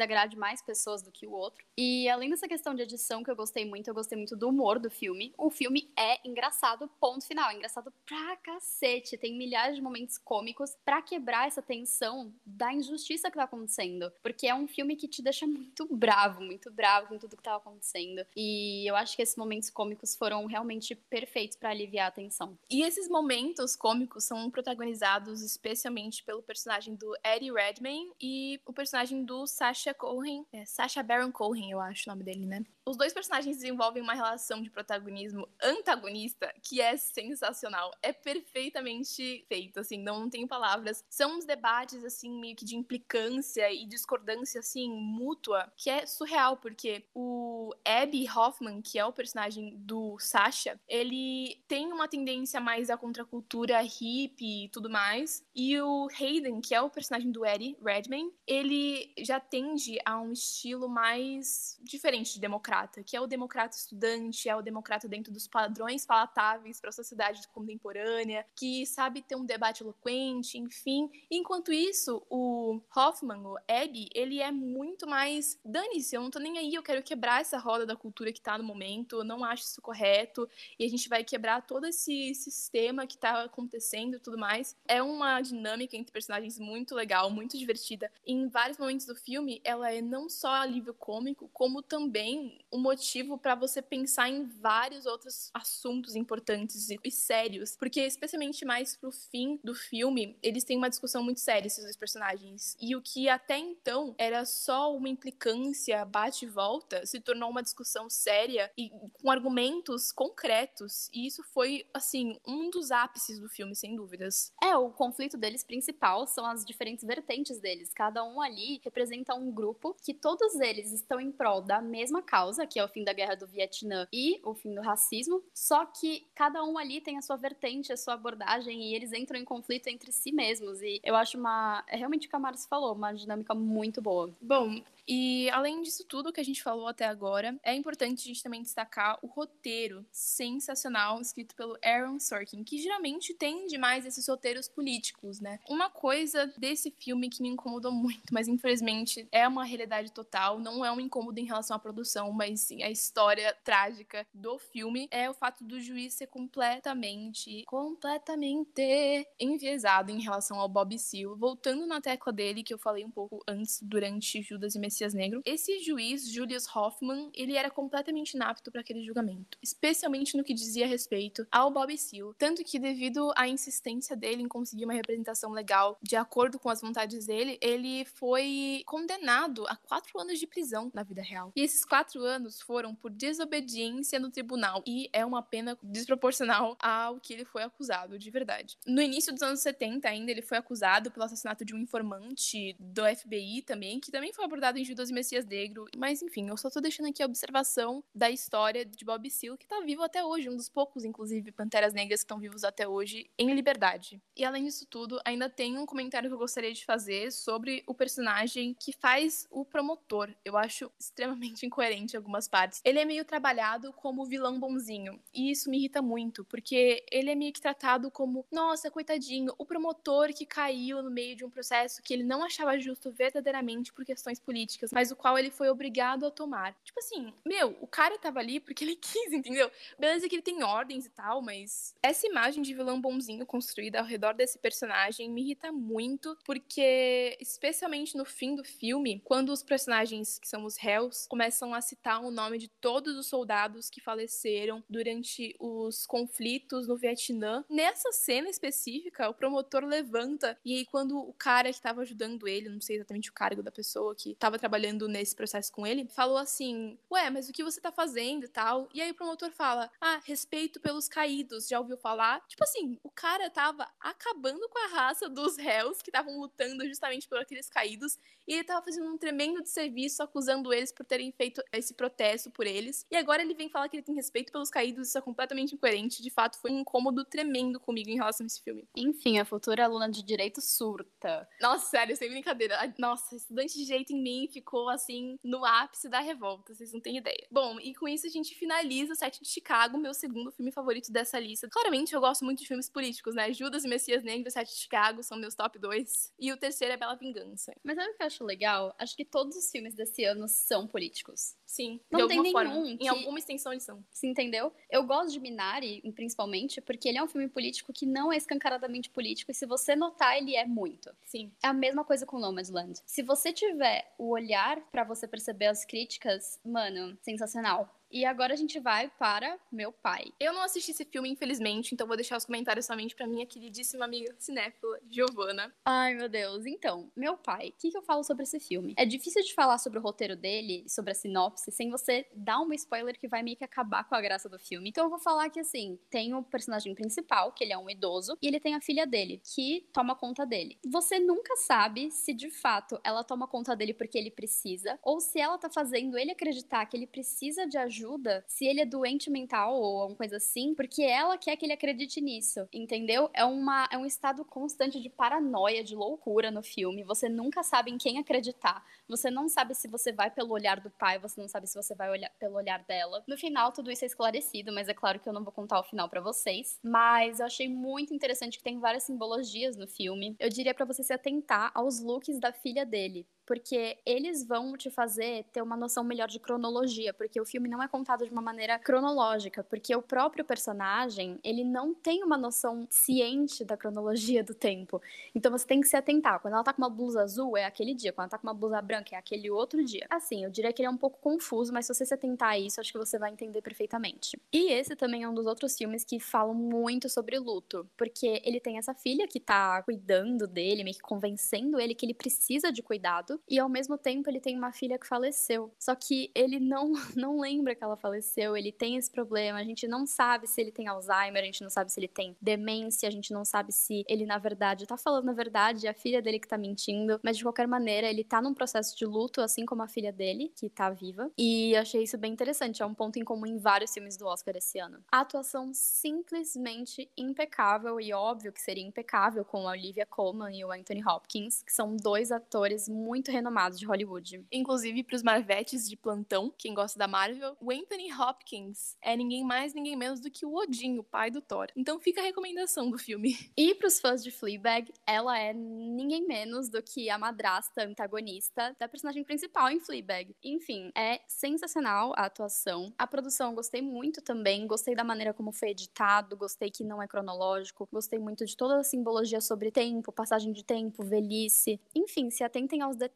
[0.00, 1.62] agrade mais pessoas do que o outro.
[1.76, 4.78] E além dessa questão de edição que eu gostei muito, eu gostei muito do humor
[4.78, 5.34] do filme.
[5.36, 7.50] O filme é engraçado, ponto final.
[7.50, 9.18] É engraçado pra cacete.
[9.18, 14.10] Tem milhares de momentos cômicos para quebrar essa tensão da injustiça que tá acontecendo.
[14.22, 17.56] Porque é um filme que te deixa muito bravo, muito bravo com tudo que tá
[17.56, 18.24] acontecendo.
[18.34, 22.56] E eu acho que esses momentos cômicos foram realmente perfeitos para aliviar a tensão.
[22.70, 25.01] E esses momentos cômicos são protagonizados
[25.42, 30.64] especialmente pelo personagem do Eddie Redmayne e o personagem do Sacha Cohen, é,
[31.02, 32.64] Baron Cohen, eu acho o nome dele, né?
[32.84, 37.92] Os dois personagens desenvolvem uma relação de protagonismo antagonista que é sensacional.
[38.02, 41.04] É perfeitamente feito, assim, não, não tenho palavras.
[41.08, 46.56] São uns debates, assim, meio que de implicância e discordância, assim, mútua, que é surreal,
[46.56, 52.90] porque o Abby Hoffman, que é o personagem do Sasha, ele tem uma tendência mais
[52.90, 55.44] à contracultura hippie e tudo mais.
[55.54, 60.32] E o Hayden, que é o personagem do Eddie Redmayne, ele já tende a um
[60.32, 65.48] estilo mais diferente de democrata, que é o democrata estudante, é o democrata dentro dos
[65.48, 71.10] padrões palatáveis para a sociedade contemporânea, que sabe ter um debate eloquente, enfim.
[71.30, 76.58] Enquanto isso, o Hoffman, o Abby, ele é muito mais dane-se, eu não tô nem
[76.58, 79.64] aí, eu quero quebrar essa roda da cultura que tá no momento, eu não acho
[79.64, 84.38] isso correto, e a gente vai quebrar todo esse sistema que tá acontecendo e tudo
[84.38, 84.76] mais.
[84.86, 88.10] É uma dinâmica entre personagens muito legal, muito divertida.
[88.26, 93.38] Em vários momentos do filme, ela é não só alívio cômico, como também um motivo
[93.38, 99.58] para você pensar em vários outros assuntos importantes e, sérios, porque especialmente mais pro fim
[99.62, 102.76] do filme, eles têm uma discussão muito séria esses dois personagens.
[102.80, 107.62] E o que até então era só uma implicância bate e volta, se tornou uma
[107.62, 111.08] discussão séria e com argumentos concretos.
[111.12, 114.52] E isso foi assim um dos ápices do filme, sem dúvidas.
[114.62, 117.92] É, o conflito deles principal são as diferentes vertentes deles.
[117.94, 122.66] Cada um ali representa um grupo que todos eles estão em prol da mesma causa
[122.66, 126.26] que é o fim da guerra do Vietnã e o fim do racismo, só que
[126.34, 129.88] cada um ali tem a sua vertente, a sua abordagem e eles entram em conflito
[129.88, 130.80] entre si mesmos.
[130.82, 131.84] E eu acho uma.
[131.88, 134.30] É realmente o que a Marcia falou, uma dinâmica muito boa.
[134.40, 138.42] Bom, e além disso tudo que a gente falou até agora, é importante a gente
[138.42, 144.68] também destacar o roteiro sensacional escrito pelo Aaron Sorkin, que geralmente tem demais esses roteiros
[144.68, 145.58] políticos, né?
[145.68, 150.84] Uma coisa desse filme que me incomodou muito, mas infelizmente é uma realidade total, não
[150.84, 155.28] é um incômodo em relação à produção, mas sim a história trágica do filme, é
[155.28, 161.34] o fato do juiz ser completamente, completamente enviesado em relação ao Bob Seale.
[161.36, 165.42] Voltando na tecla dele, que eu falei um pouco antes, durante Judas e Messias Negro,
[165.44, 170.86] esse juiz, Julius Hoffman, ele era completamente inapto para aquele julgamento, especialmente no que dizia
[170.86, 175.98] respeito ao Bob Seale, tanto que devido à insistência dele em conseguir uma representação legal
[176.02, 181.02] de acordo com as vontades dele, ele foi condenado a quatro anos de prisão na
[181.02, 181.52] vida real.
[181.56, 187.20] E esses quatro anos foram por desobediência no tribunal e é uma pena desproporcional ao
[187.20, 188.76] que ele foi acusado, de verdade.
[188.86, 193.02] No início dos anos 70 ainda ele foi acusado pelo assassinato de um informante do
[193.04, 195.86] FBI também, que também foi abordado em Judas e Messias Negro.
[195.96, 199.66] Mas enfim, eu só tô deixando aqui a observação da história de Bob Seale, que
[199.66, 203.30] tá vivo até hoje, um dos poucos, inclusive, Panteras Negras que estão vivos até hoje,
[203.38, 204.20] em liberdade.
[204.36, 207.94] E além disso tudo, ainda tem um comentário que eu gostaria de fazer sobre o
[207.94, 210.34] personagem que faz o promotor.
[210.44, 212.80] Eu acho extremamente incoerente em algumas partes.
[212.84, 217.34] Ele é meio trabalhado como vilão bonzinho, e isso me irrita muito, porque ele é
[217.34, 222.02] meio que tratado como, nossa, coitadinho, o promotor que caiu no meio de um processo
[222.02, 226.26] que ele não achava justo verdadeiramente por questões políticas, mas o qual ele foi obrigado
[226.26, 226.74] a tomar.
[226.84, 229.70] Tipo assim, meu, o cara tava ali porque ele quis, entendeu?
[229.98, 234.06] Beleza que ele tem ordens e tal, mas essa imagem de vilão bonzinho construída ao
[234.06, 240.38] redor desse personagem me irrita muito, porque especialmente no fim do filme, quando os personagens
[240.38, 244.82] que são os réus começam a citar o nome de todos os soldados que faleceram
[244.88, 251.32] durante os conflitos no Vietnã, nessa cena específica, o promotor levanta e aí quando o
[251.32, 255.08] cara que estava ajudando ele, não sei exatamente o cargo da pessoa que estava trabalhando
[255.08, 258.88] nesse processo com ele, falou assim: "Ué, mas o que você tá fazendo e tal?"
[258.94, 263.10] E aí o promotor fala: "Ah, respeito pelos caídos, já ouviu falar?" Tipo assim, o
[263.10, 268.16] cara tava acabando com a raça dos réus que estavam lutando justamente por aqueles caídos
[268.46, 272.66] e ele tava fazendo um tremendo serviço acusando eles por terem feito esse protesto por
[272.66, 273.04] eles.
[273.10, 276.22] E agora ele vem falar que ele tem respeito pelos caídos, isso é completamente incoerente.
[276.22, 278.86] De fato, foi um incômodo tremendo comigo em relação a esse filme.
[278.96, 281.48] Enfim, a futura aluna de direito surta.
[281.60, 282.78] Nossa, sério, sem brincadeira.
[282.98, 287.16] Nossa, estudante de direito em mim ficou assim no ápice da revolta, vocês não têm
[287.16, 287.46] ideia.
[287.50, 291.38] Bom, e com isso a gente finaliza Sete de Chicago, meu segundo filme favorito dessa
[291.38, 291.68] lista.
[291.70, 293.52] Claramente eu gosto muito de filmes políticos, né?
[293.52, 296.32] Judas e Messias Negro e Sete de Chicago são meus top 2.
[296.38, 297.72] E o terceiro é Bela Vingança.
[297.82, 298.94] Mas sabe o que eu acho legal?
[298.98, 301.56] Acho que todos os filmes desse ano são políticos.
[301.66, 302.82] Sim, Não tem nenhum forma.
[302.98, 304.04] que- Em alguma extensão eles são.
[304.12, 304.72] Você entendeu?
[304.90, 309.08] Eu gosto de Minari, principalmente, porque ele é um filme político que não é escancaradamente
[309.08, 311.10] político, e se você notar, ele é muito.
[311.24, 311.50] Sim.
[311.62, 313.00] É a mesma coisa com Nomadland.
[313.06, 317.88] Se você tiver o olhar pra você perceber as críticas, mano, sensacional.
[318.12, 320.34] E agora a gente vai para Meu Pai.
[320.38, 324.04] Eu não assisti esse filme, infelizmente, então vou deixar os comentários somente pra minha queridíssima
[324.04, 325.74] amiga cinéfila, Giovana.
[325.82, 326.66] Ai, meu Deus.
[326.66, 328.92] Então, Meu Pai, o que, que eu falo sobre esse filme?
[328.98, 332.70] É difícil de falar sobre o roteiro dele, sobre a sinopse, sem você dar um
[332.74, 334.90] spoiler que vai meio que acabar com a graça do filme.
[334.90, 338.36] Então eu vou falar que, assim, tem o personagem principal, que ele é um idoso,
[338.42, 340.78] e ele tem a filha dele, que toma conta dele.
[340.86, 345.40] Você nunca sabe se, de fato, ela toma conta dele porque ele precisa, ou se
[345.40, 348.01] ela tá fazendo ele acreditar que ele precisa de ajuda,
[348.46, 352.20] se ele é doente mental ou alguma coisa assim, porque ela quer que ele acredite
[352.20, 353.30] nisso, entendeu?
[353.34, 357.04] É, uma, é um estado constante de paranoia, de loucura no filme.
[357.04, 358.84] Você nunca sabe em quem acreditar.
[359.08, 361.94] Você não sabe se você vai pelo olhar do pai, você não sabe se você
[361.94, 363.22] vai olhar pelo olhar dela.
[363.26, 365.84] No final, tudo isso é esclarecido, mas é claro que eu não vou contar o
[365.84, 366.78] final pra vocês.
[366.82, 370.36] Mas eu achei muito interessante que tem várias simbologias no filme.
[370.38, 374.90] Eu diria pra você se atentar aos looks da filha dele porque eles vão te
[374.90, 378.42] fazer ter uma noção melhor de cronologia, porque o filme não é contado de uma
[378.42, 384.54] maneira cronológica, porque o próprio personagem, ele não tem uma noção ciente da cronologia do
[384.54, 385.00] tempo.
[385.34, 386.40] Então você tem que se atentar.
[386.40, 388.12] Quando ela tá com uma blusa azul, é aquele dia.
[388.12, 390.06] Quando ela tá com uma blusa branca, é aquele outro dia.
[390.10, 392.58] Assim, eu diria que ele é um pouco confuso, mas se você se atentar a
[392.58, 394.40] isso, acho que você vai entender perfeitamente.
[394.52, 398.60] E esse também é um dos outros filmes que falam muito sobre luto, porque ele
[398.60, 402.82] tem essa filha que tá cuidando dele, meio que convencendo ele que ele precisa de
[402.82, 405.72] cuidado, e ao mesmo tempo ele tem uma filha que faleceu.
[405.78, 409.86] Só que ele não, não lembra que ela faleceu, ele tem esse problema, a gente
[409.86, 413.12] não sabe se ele tem Alzheimer, a gente não sabe se ele tem demência, a
[413.12, 416.38] gente não sabe se ele na verdade tá falando a verdade, é a filha dele
[416.38, 419.82] que tá mentindo, mas de qualquer maneira ele tá num processo de luto, assim como
[419.82, 421.30] a filha dele, que tá viva.
[421.36, 424.56] E achei isso bem interessante, é um ponto em comum em vários filmes do Oscar
[424.56, 425.02] esse ano.
[425.10, 430.72] A atuação simplesmente impecável e óbvio que seria impecável com a Olivia Colman e o
[430.72, 434.44] Anthony Hopkins, que são dois atores muito renomados de Hollywood.
[434.50, 439.74] Inclusive, pros Marvetes de plantão, quem gosta da Marvel, o Anthony Hopkins é ninguém mais,
[439.74, 441.68] ninguém menos do que o Odin, o pai do Thor.
[441.76, 443.36] Então fica a recomendação do filme.
[443.56, 448.88] E pros fãs de Fleabag, ela é ninguém menos do que a madrasta antagonista da
[448.88, 450.34] personagem principal em Fleabag.
[450.42, 452.92] Enfim, é sensacional a atuação.
[452.98, 457.02] A produção eu gostei muito também, gostei da maneira como foi editado, gostei que não
[457.02, 461.80] é cronológico, gostei muito de toda a simbologia sobre tempo, passagem de tempo, velhice.
[461.94, 463.11] Enfim, se atentem aos detalhes.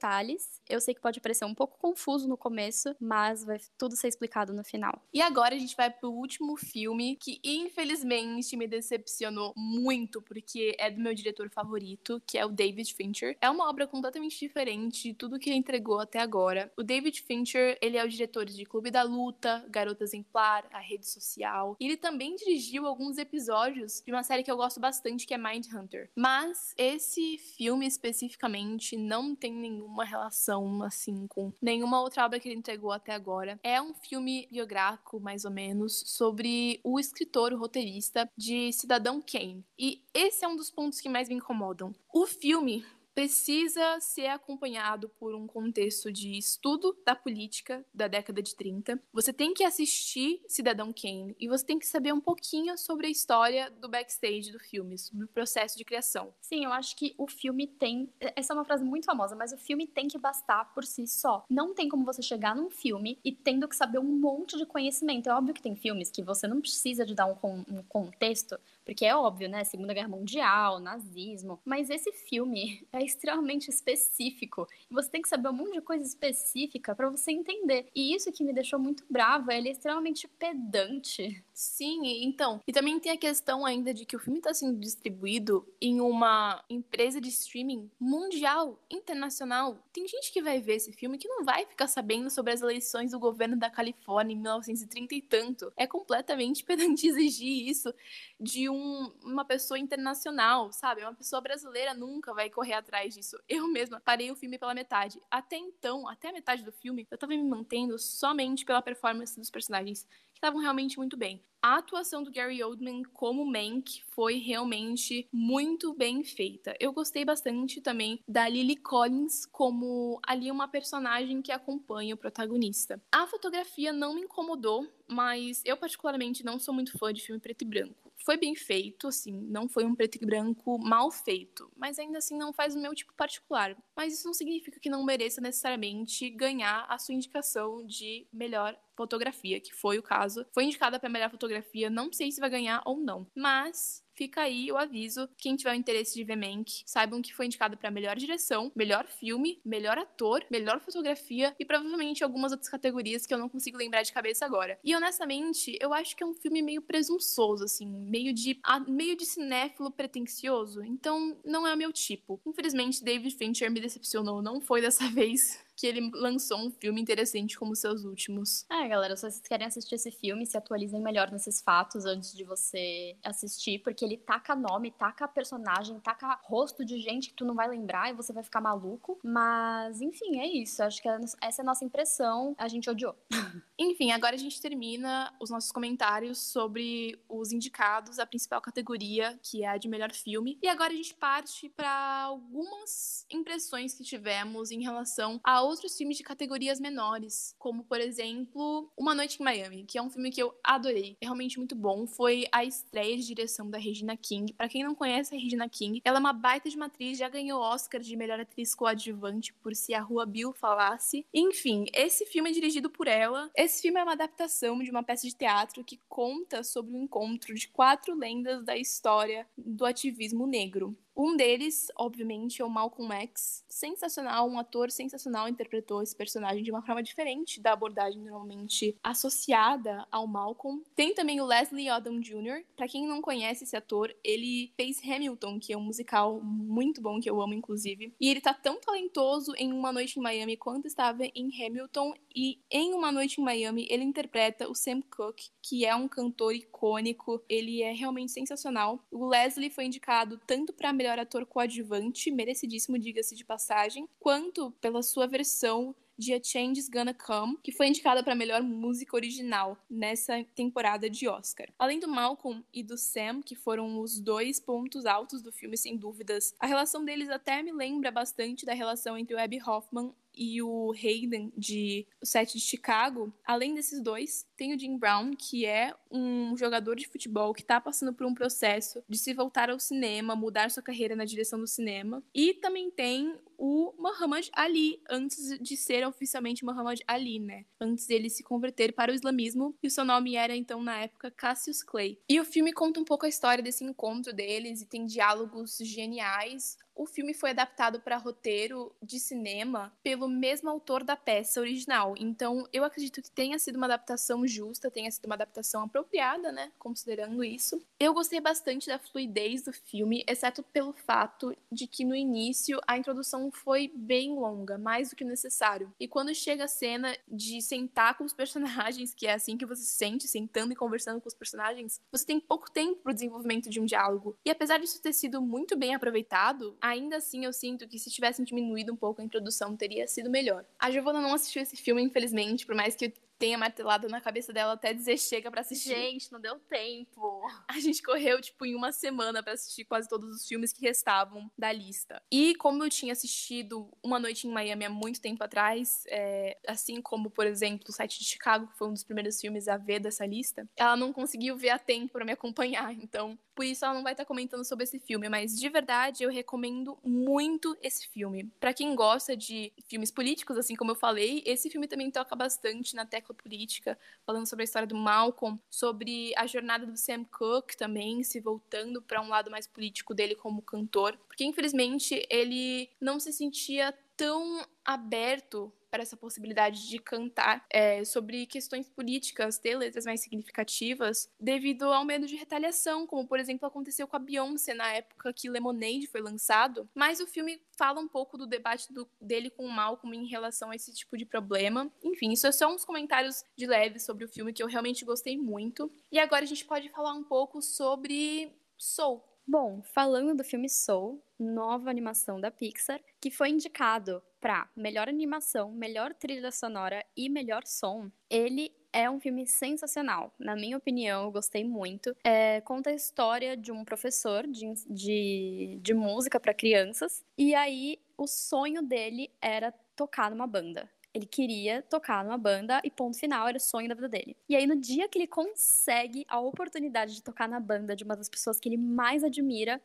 [0.69, 4.53] Eu sei que pode parecer um pouco confuso no começo, mas vai tudo ser explicado
[4.53, 5.03] no final.
[5.13, 10.91] E agora a gente vai pro último filme que infelizmente me decepcionou muito porque é
[10.91, 13.37] do meu diretor favorito, que é o David Fincher.
[13.41, 16.73] É uma obra completamente diferente de tudo que ele entregou até agora.
[16.77, 21.09] O David Fincher, ele é o diretor de Clube da Luta, Garota Exemplar, A Rede
[21.09, 21.77] Social.
[21.81, 25.39] E ele também dirigiu alguns episódios de uma série que eu gosto bastante, que é
[25.39, 26.11] Mindhunter.
[26.15, 32.49] Mas esse filme especificamente não tem nenhuma nenhuma relação, assim, com nenhuma outra obra que
[32.49, 33.59] ele entregou até agora.
[33.63, 39.65] É um filme biográfico, mais ou menos, sobre o escritor, o roteirista de Cidadão Kane.
[39.79, 41.95] E esse é um dos pontos que mais me incomodam.
[42.13, 42.85] O filme
[43.17, 49.01] precisa ser acompanhado por um contexto de estudo da política da década de 30.
[49.11, 53.11] Você tem que assistir Cidadão Kane e você tem que saber um pouquinho sobre a
[53.11, 56.35] história do backstage do filme, sobre o processo de criação.
[56.43, 58.13] Sim, eu acho que o filme tem.
[58.21, 61.43] Essa é uma frase muito famosa, mas o filme tem que bastar por si só.
[61.49, 65.31] Não tem como você chegar num filme e tendo que saber um monte de conhecimento.
[65.31, 69.05] É óbvio que tem filmes que você não precisa de dar um, um contexto porque
[69.05, 69.65] é óbvio, né?
[69.65, 71.61] Segunda Guerra Mundial, nazismo.
[71.65, 74.67] Mas esse filme é extremamente específico.
[74.89, 77.89] E você tem que saber um monte de coisa específica para você entender.
[77.93, 81.45] E isso que me deixou muito brava, ele é extremamente pedante.
[81.53, 82.61] Sim, então.
[82.67, 86.63] E também tem a questão ainda de que o filme está sendo distribuído em uma
[86.71, 89.79] empresa de streaming mundial, internacional.
[89.93, 93.11] Tem gente que vai ver esse filme que não vai ficar sabendo sobre as eleições
[93.11, 95.73] do governo da Califórnia em 1930 e tanto.
[95.77, 97.93] É completamente pedante exigir isso
[98.39, 98.76] de um,
[99.23, 101.03] uma pessoa internacional, sabe?
[101.03, 103.37] Uma pessoa brasileira nunca vai correr atrás disso.
[103.49, 105.21] Eu mesma parei o filme pela metade.
[105.31, 109.51] Até então, até a metade do filme, eu tava me mantendo somente pela performance dos
[109.51, 111.43] personagens que estavam realmente muito bem.
[111.63, 116.77] A atuação do Gary Oldman como Mank foi realmente muito bem feita.
[116.79, 123.03] Eu gostei bastante também da Lily Collins como ali uma personagem que acompanha o protagonista.
[123.11, 127.63] A fotografia não me incomodou, mas eu particularmente não sou muito fã de filme preto
[127.63, 131.97] e branco foi bem feito, assim, não foi um preto e branco mal feito, mas
[131.97, 133.77] ainda assim não faz o meu tipo particular.
[133.97, 139.61] Mas isso não significa que não mereça necessariamente ganhar a sua indicação de melhor fotografia,
[139.61, 140.45] que foi o caso.
[140.53, 144.73] Foi indicada para melhor fotografia, não sei se vai ganhar ou não, mas fica aí
[144.73, 145.29] o aviso.
[145.37, 149.07] Quem tiver o interesse de ver Mank, saibam que foi indicado para melhor direção, melhor
[149.07, 154.03] filme, melhor ator, melhor fotografia e provavelmente algumas outras categorias que eu não consigo lembrar
[154.03, 154.79] de cabeça agora.
[154.83, 158.59] E honestamente, eu acho que é um filme meio presunçoso, assim, meio de
[158.89, 160.83] meio de cinéfilo pretencioso.
[160.83, 162.41] Então, não é o meu tipo.
[162.47, 167.59] Infelizmente, David Fincher me decepcionou, não foi dessa vez que ele lançou um filme interessante
[167.59, 168.65] como seus últimos.
[168.71, 172.45] É, galera, se vocês querem assistir esse filme, se atualizem melhor nesses fatos antes de
[172.45, 177.55] você assistir, porque ele taca nome, taca personagem, taca rosto de gente que tu não
[177.55, 179.19] vai lembrar e você vai ficar maluco.
[179.23, 180.83] Mas, enfim, é isso.
[180.83, 182.55] Acho que essa é a nossa impressão.
[182.57, 183.15] A gente odiou.
[183.79, 189.63] enfim, agora a gente termina os nossos comentários sobre os indicados, a principal categoria, que
[189.63, 190.59] é a de melhor filme.
[190.63, 196.17] E agora a gente parte para algumas impressões que tivemos em relação ao outros filmes
[196.17, 200.43] de categorias menores, como, por exemplo, Uma Noite em Miami, que é um filme que
[200.43, 201.17] eu adorei.
[201.21, 202.07] É realmente muito bom.
[202.07, 204.53] Foi a estreia de direção da Regina King.
[204.53, 207.29] Para quem não conhece a Regina King, ela é uma baita de uma atriz, já
[207.29, 211.27] ganhou Oscar de melhor atriz coadjuvante por Se a Rua Bill Falasse.
[211.33, 213.51] Enfim, esse filme é dirigido por ela.
[213.55, 217.55] Esse filme é uma adaptação de uma peça de teatro que conta sobre o encontro
[217.55, 220.97] de quatro lendas da história do ativismo negro.
[221.17, 223.65] Um deles, obviamente, é o Malcolm X.
[223.67, 230.07] Sensacional, um ator sensacional interpretou esse personagem de uma forma diferente da abordagem normalmente associada
[230.13, 230.83] ao Malcolm.
[230.95, 232.65] Tem também o Leslie Odom Jr.
[232.77, 237.19] Para quem não conhece esse ator, ele fez Hamilton, que é um musical muito bom
[237.19, 238.15] que eu amo inclusive.
[238.21, 242.61] E ele tá tão talentoso em Uma Noite em Miami quanto estava em Hamilton e
[242.71, 247.43] em Uma Noite em Miami ele interpreta o Sam Cooke, que é um cantor icônico.
[247.49, 249.03] Ele é realmente sensacional.
[249.11, 255.05] O Leslie foi indicado tanto para melhor ator coadjuvante, merecidíssimo, diga-se de passagem, quanto pela
[255.05, 260.43] sua versão de A Change's Gonna Come, que foi indicada para melhor música original nessa
[260.55, 261.69] temporada de Oscar.
[261.79, 265.97] Além do Malcolm e do Sam, que foram os dois pontos altos do filme, sem
[265.97, 270.61] dúvidas, a relação deles até me lembra bastante da relação entre o Abby Hoffman e
[270.63, 275.65] o Hayden de O Set de Chicago, além desses dois, tem o Jim Brown, que
[275.65, 279.81] é um jogador de futebol que está passando por um processo de se voltar ao
[279.81, 282.23] cinema, mudar sua carreira na direção do cinema.
[282.35, 287.65] E também tem o Muhammad Ali, antes de ser oficialmente Muhammad Ali, né?
[287.81, 291.31] Antes dele se converter para o islamismo, e o seu nome era então na época
[291.31, 292.19] Cassius Clay.
[292.29, 296.77] E o filme conta um pouco a história desse encontro deles e tem diálogos geniais.
[296.95, 302.15] O filme foi adaptado para roteiro de cinema pelo mesmo autor da peça original.
[302.17, 306.73] Então, eu acredito que tenha sido uma adaptação justa, tenha sido uma adaptação apropriada, né?
[306.79, 307.83] Considerando isso.
[308.01, 312.97] Eu gostei bastante da fluidez do filme, exceto pelo fato de que no início a
[312.97, 315.93] introdução foi bem longa, mais do que necessário.
[315.99, 319.83] E quando chega a cena de sentar com os personagens, que é assim que você
[319.83, 323.71] se sente, sentando e conversando com os personagens, você tem pouco tempo para o desenvolvimento
[323.71, 324.37] de um diálogo.
[324.45, 328.45] E apesar disso ter sido muito bem aproveitado, ainda assim eu sinto que se tivessem
[328.45, 330.65] diminuído um pouco a introdução, teria sido melhor.
[330.79, 334.73] A Giovanna não assistiu esse filme, infelizmente, por mais que tenha martelado na cabeça dela
[334.73, 335.91] até dizer chega para assistir.
[335.91, 337.43] Gente, não deu tempo.
[337.69, 341.51] A gente correu, tipo, em uma semana para assistir quase todos os filmes que restavam
[341.57, 342.23] da lista.
[342.31, 347.01] E como eu tinha assistido Uma Noite em Miami há muito tempo atrás, é, assim
[347.01, 350.01] como, por exemplo, o Site de Chicago, que foi um dos primeiros filmes a ver
[350.01, 352.93] dessa lista, ela não conseguiu ver a tempo para me acompanhar.
[352.93, 355.29] Então, por isso ela não vai estar comentando sobre esse filme.
[355.29, 358.45] Mas, de verdade, eu recomendo muito esse filme.
[358.61, 362.95] Para quem gosta de filmes políticos, assim como eu falei, esse filme também toca bastante
[362.95, 367.77] na tecla política, falando sobre a história do Malcolm, sobre a jornada do Sam Cooke
[367.77, 373.21] também, se voltando para um lado mais político dele como cantor, porque infelizmente ele não
[373.21, 380.05] se sentia tão aberto para essa possibilidade de cantar é, sobre questões políticas, ter letras
[380.05, 384.93] mais significativas, devido ao medo de retaliação, como por exemplo aconteceu com a Beyoncé na
[384.93, 386.87] época que Lemonade foi lançado.
[386.95, 390.71] Mas o filme fala um pouco do debate do, dele com o Malcolm em relação
[390.71, 391.91] a esse tipo de problema.
[392.05, 395.39] Enfim, isso é só uns comentários de leve sobre o filme que eu realmente gostei
[395.39, 395.91] muito.
[396.13, 399.25] E agora a gente pode falar um pouco sobre Soul.
[399.49, 405.71] Bom, falando do filme Soul, nova animação da Pixar, que foi indicado para melhor animação,
[405.71, 410.33] melhor trilha sonora e melhor som, ele é um filme sensacional.
[410.39, 412.17] Na minha opinião, eu gostei muito.
[412.25, 417.25] É, conta a história de um professor de, de, de música para crianças.
[417.39, 420.91] E aí, o sonho dele era tocar numa banda.
[421.17, 424.37] Ele queria tocar numa banda e ponto final, era o sonho da vida dele.
[424.47, 428.15] E aí, no dia que ele consegue a oportunidade de tocar na banda de uma
[428.15, 429.81] das pessoas que ele mais admira,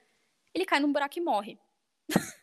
[0.53, 1.57] ele cai num buraco e morre.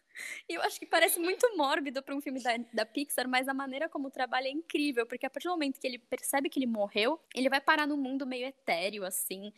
[0.49, 3.55] E eu acho que parece muito mórbido para um filme da, da Pixar, mas a
[3.55, 6.59] maneira como o trabalho é incrível, porque a partir do momento que ele percebe que
[6.59, 9.53] ele morreu, ele vai parar num mundo meio etéreo, assim,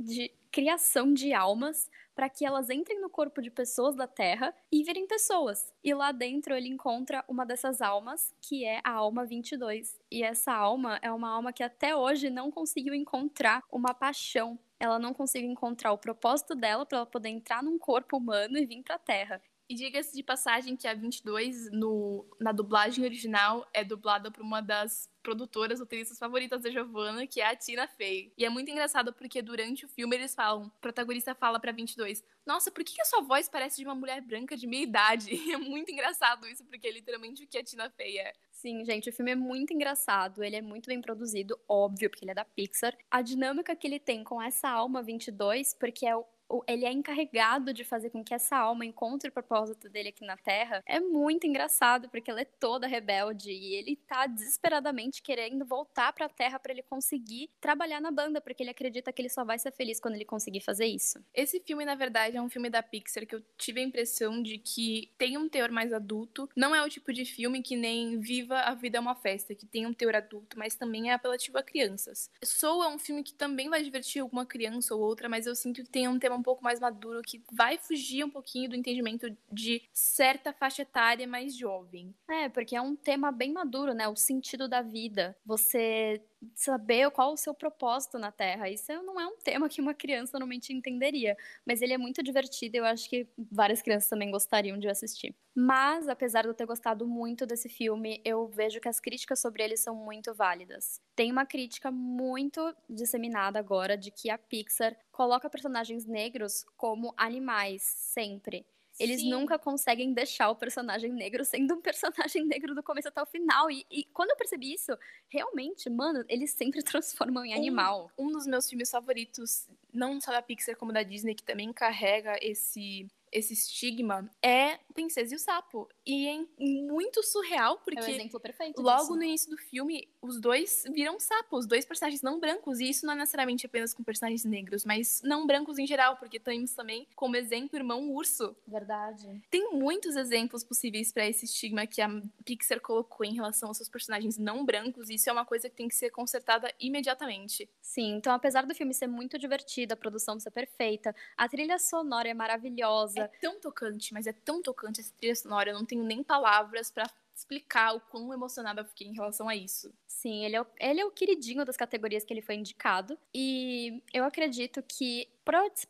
[0.00, 4.82] de criação de almas para que elas entrem no corpo de pessoas da Terra e
[4.82, 5.72] virem pessoas.
[5.82, 9.98] E lá dentro ele encontra uma dessas almas, que é a alma 22.
[10.10, 14.58] E essa alma é uma alma que até hoje não conseguiu encontrar uma paixão.
[14.78, 18.66] Ela não conseguiu encontrar o propósito dela para ela poder entrar num corpo humano e
[18.66, 19.42] vir para a Terra.
[19.70, 24.60] E diga-se de passagem que a 22, no, na dublagem original, é dublada por uma
[24.60, 28.32] das produtoras, roteiristas favoritas da Giovanna, que é a Tina Fey.
[28.36, 32.24] E é muito engraçado porque durante o filme eles falam, o protagonista fala pra 22,
[32.44, 35.30] nossa, por que, que a sua voz parece de uma mulher branca de meia idade?
[35.40, 38.32] E é muito engraçado isso, porque é literalmente o que a Tina Fey é.
[38.50, 42.32] Sim, gente, o filme é muito engraçado, ele é muito bem produzido, óbvio, porque ele
[42.32, 42.96] é da Pixar.
[43.08, 46.26] A dinâmica que ele tem com essa alma 22, porque é o
[46.66, 50.36] ele é encarregado de fazer com que essa alma encontre o propósito dele aqui na
[50.36, 56.12] Terra, é muito engraçado, porque ela é toda rebelde e ele tá desesperadamente querendo voltar
[56.12, 59.58] pra Terra para ele conseguir trabalhar na banda, porque ele acredita que ele só vai
[59.58, 61.22] ser feliz quando ele conseguir fazer isso.
[61.34, 64.58] Esse filme, na verdade, é um filme da Pixar que eu tive a impressão de
[64.58, 66.48] que tem um teor mais adulto.
[66.56, 69.66] Não é o tipo de filme que nem Viva a Vida é uma Festa, que
[69.66, 72.30] tem um teor adulto, mas também é apelativo a crianças.
[72.42, 75.82] Soul é um filme que também vai divertir alguma criança ou outra, mas eu sinto
[75.82, 79.34] que tem um tema um pouco mais maduro, que vai fugir um pouquinho do entendimento
[79.52, 82.14] de certa faixa etária mais jovem.
[82.28, 84.08] É, porque é um tema bem maduro, né?
[84.08, 85.36] O sentido da vida.
[85.44, 86.20] Você
[86.54, 88.68] saber qual o seu propósito na Terra.
[88.68, 91.36] Isso não é um tema que uma criança normalmente entenderia,
[91.66, 95.34] mas ele é muito divertido e eu acho que várias crianças também gostariam de assistir.
[95.54, 99.62] Mas, apesar de eu ter gostado muito desse filme, eu vejo que as críticas sobre
[99.62, 101.00] ele são muito válidas.
[101.14, 107.82] Tem uma crítica muito disseminada agora de que a Pixar coloca personagens negros como animais
[107.82, 108.64] sempre.
[109.00, 109.30] Eles Sim.
[109.30, 113.70] nunca conseguem deixar o personagem negro sendo um personagem negro do começo até o final.
[113.70, 114.92] E, e quando eu percebi isso,
[115.28, 118.12] realmente, mano, eles sempre transformam em animal.
[118.18, 121.72] Um, um dos meus filmes favoritos, não só da Pixar como da Disney, que também
[121.72, 125.88] carrega esse esse estigma é Princesa e o Sapo.
[126.04, 129.16] E é muito surreal, porque é o exemplo perfeito logo disso.
[129.16, 132.80] no início do filme, os dois viram sapo, os dois personagens não brancos.
[132.80, 136.38] E isso não é necessariamente apenas com personagens negros, mas não brancos em geral, porque
[136.38, 138.56] temos também como exemplo irmão urso.
[138.66, 139.40] Verdade.
[139.50, 142.08] Tem muitos exemplos possíveis para esse estigma que a
[142.44, 145.76] Pixar colocou em relação aos seus personagens não brancos, e isso é uma coisa que
[145.76, 147.68] tem que ser consertada imediatamente.
[147.80, 152.28] Sim, então apesar do filme ser muito divertido, a produção ser perfeita, a trilha sonora
[152.28, 153.19] é maravilhosa.
[153.24, 156.90] É tão tocante, mas é tão tocante essa trilha sonora, eu não tenho nem palavras
[156.90, 157.08] para
[157.40, 159.92] explicar o quão emocionada eu fiquei em relação a isso.
[160.06, 163.18] Sim, ele é, o, ele é o queridinho das categorias que ele foi indicado.
[163.34, 165.28] E eu acredito que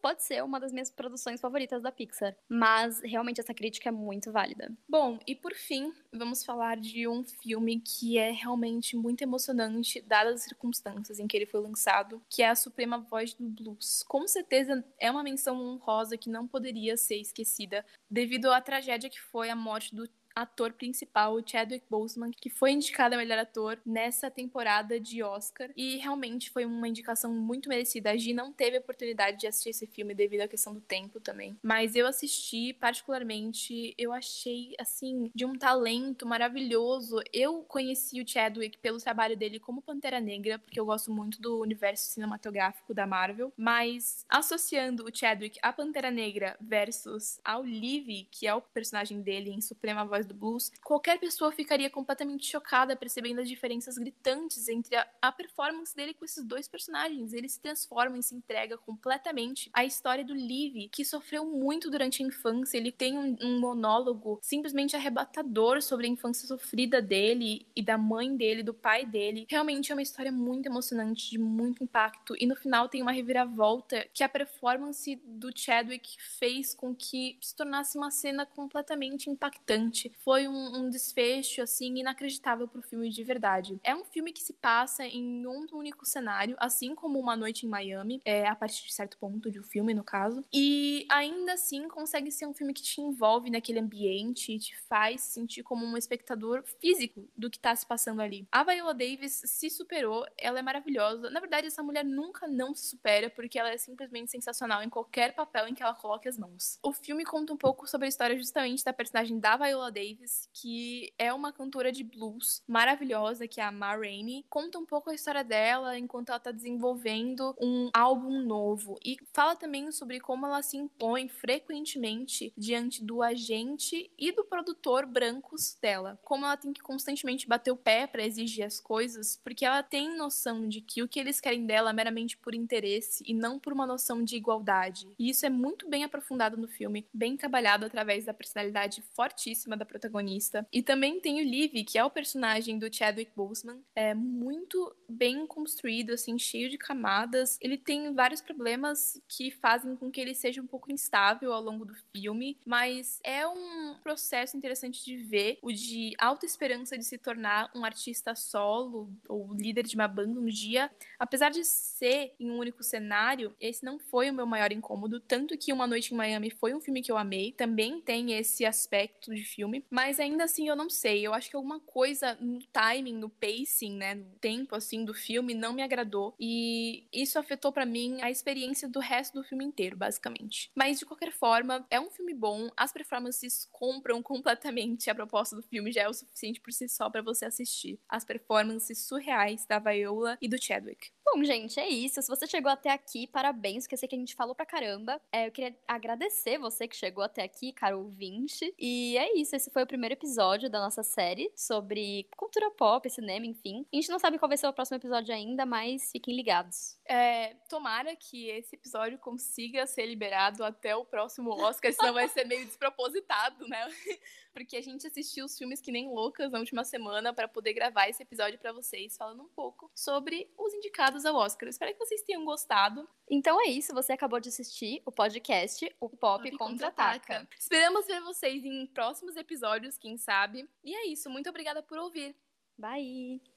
[0.00, 2.34] pode ser uma das minhas produções favoritas da Pixar.
[2.48, 4.72] Mas realmente essa crítica é muito válida.
[4.88, 10.36] Bom, e por fim, vamos falar de um filme que é realmente muito emocionante, dadas
[10.36, 14.02] as circunstâncias em que ele foi lançado, que é A Suprema Voz do Blues.
[14.08, 19.20] Com certeza é uma menção honrosa que não poderia ser esquecida, devido à tragédia que
[19.20, 23.78] foi a morte do ator principal, o Chadwick Boseman, que foi indicado a melhor ator
[23.84, 25.70] nessa temporada de Oscar.
[25.76, 28.10] E realmente foi uma indicação muito merecida.
[28.10, 31.56] A Gi não teve oportunidade de assistir esse filme devido à questão do tempo também.
[31.62, 37.20] Mas eu assisti, particularmente, eu achei, assim, de um talento maravilhoso.
[37.32, 41.60] Eu conheci o Chadwick pelo trabalho dele como Pantera Negra, porque eu gosto muito do
[41.60, 43.52] universo cinematográfico da Marvel.
[43.56, 49.50] Mas associando o Chadwick a Pantera Negra versus ao Livy, que é o personagem dele
[49.50, 54.96] em Suprema Voz do blues, qualquer pessoa ficaria completamente chocada percebendo as diferenças gritantes entre
[54.96, 57.32] a, a performance dele com esses dois personagens.
[57.32, 62.22] Ele se transforma e se entrega completamente à história do Liv, que sofreu muito durante
[62.22, 62.76] a infância.
[62.76, 68.36] Ele tem um, um monólogo simplesmente arrebatador sobre a infância sofrida dele e da mãe
[68.36, 69.46] dele, do pai dele.
[69.48, 72.34] Realmente é uma história muito emocionante, de muito impacto.
[72.38, 77.54] E no final tem uma reviravolta que a performance do Chadwick fez com que se
[77.54, 83.78] tornasse uma cena completamente impactante foi um, um desfecho, assim, inacreditável pro filme de verdade.
[83.82, 87.68] É um filme que se passa em um único cenário, assim como Uma Noite em
[87.68, 90.44] Miami, é, a partir de certo ponto do filme, no caso.
[90.52, 95.22] E ainda assim consegue ser um filme que te envolve naquele ambiente e te faz
[95.22, 98.46] sentir como um espectador físico do que tá se passando ali.
[98.50, 101.30] A Viola Davis se superou, ela é maravilhosa.
[101.30, 105.34] Na verdade, essa mulher nunca não se supera, porque ela é simplesmente sensacional em qualquer
[105.34, 106.78] papel em que ela coloque as mãos.
[106.82, 110.48] O filme conta um pouco sobre a história justamente da personagem da Viola Davis Davis,
[110.54, 114.44] que é uma cantora de blues maravilhosa, que é a Ma Rainey.
[114.48, 118.98] Conta um pouco a história dela enquanto ela está desenvolvendo um álbum novo.
[119.04, 125.04] E fala também sobre como ela se impõe frequentemente diante do agente e do produtor
[125.04, 126.18] brancos dela.
[126.24, 130.16] Como ela tem que constantemente bater o pé para exigir as coisas, porque ela tem
[130.16, 133.72] noção de que o que eles querem dela é meramente por interesse e não por
[133.72, 135.08] uma noção de igualdade.
[135.18, 139.89] E isso é muito bem aprofundado no filme, bem trabalhado através da personalidade fortíssima da
[139.90, 140.66] protagonista.
[140.72, 145.46] E também tem o Liv, que é o personagem do Chadwick Boseman, é muito bem
[145.46, 147.58] construído, assim, cheio de camadas.
[147.60, 151.84] Ele tem vários problemas que fazem com que ele seja um pouco instável ao longo
[151.84, 157.18] do filme, mas é um processo interessante de ver, o de alta esperança de se
[157.18, 160.90] tornar um artista solo ou líder de uma banda um dia.
[161.18, 165.58] Apesar de ser em um único cenário, esse não foi o meu maior incômodo, tanto
[165.58, 169.34] que Uma Noite em Miami foi um filme que eu amei, também tem esse aspecto
[169.34, 171.26] de filme mas ainda assim eu não sei.
[171.26, 175.54] Eu acho que alguma coisa no timing, no pacing, né, no tempo assim do filme
[175.54, 179.96] não me agradou e isso afetou para mim a experiência do resto do filme inteiro,
[179.96, 180.70] basicamente.
[180.74, 185.62] Mas de qualquer forma, é um filme bom, as performances compram completamente a proposta do
[185.62, 187.98] filme, já é o suficiente por si só para você assistir.
[188.08, 191.10] As performances surreais da Viola e do Chadwick.
[191.32, 192.20] Bom, gente, é isso.
[192.20, 195.20] Se você chegou até aqui, parabéns, porque eu sei que a gente falou pra caramba.
[195.30, 198.74] É, eu queria agradecer você que chegou até aqui, caro ouvinte.
[198.76, 203.46] E é isso, esse foi o primeiro episódio da nossa série sobre cultura pop, cinema,
[203.46, 203.86] enfim.
[203.92, 206.98] A gente não sabe qual vai ser o próximo episódio ainda, mas fiquem ligados.
[207.06, 212.44] É, tomara que esse episódio consiga ser liberado até o próximo Oscar, senão vai ser
[212.44, 213.88] meio despropositado, né?
[214.52, 218.08] Porque a gente assistiu os filmes que nem loucas na última semana para poder gravar
[218.08, 221.68] esse episódio para vocês, falando um pouco sobre os indicados ao Oscar.
[221.68, 223.08] Espero que vocês tenham gostado.
[223.28, 227.48] Então é isso, você acabou de assistir o podcast O Pop, Pop Contra-Ataca.
[227.58, 230.68] Esperamos ver vocês em próximos episódios, quem sabe.
[230.82, 232.34] E é isso, muito obrigada por ouvir.
[232.76, 233.49] Bye!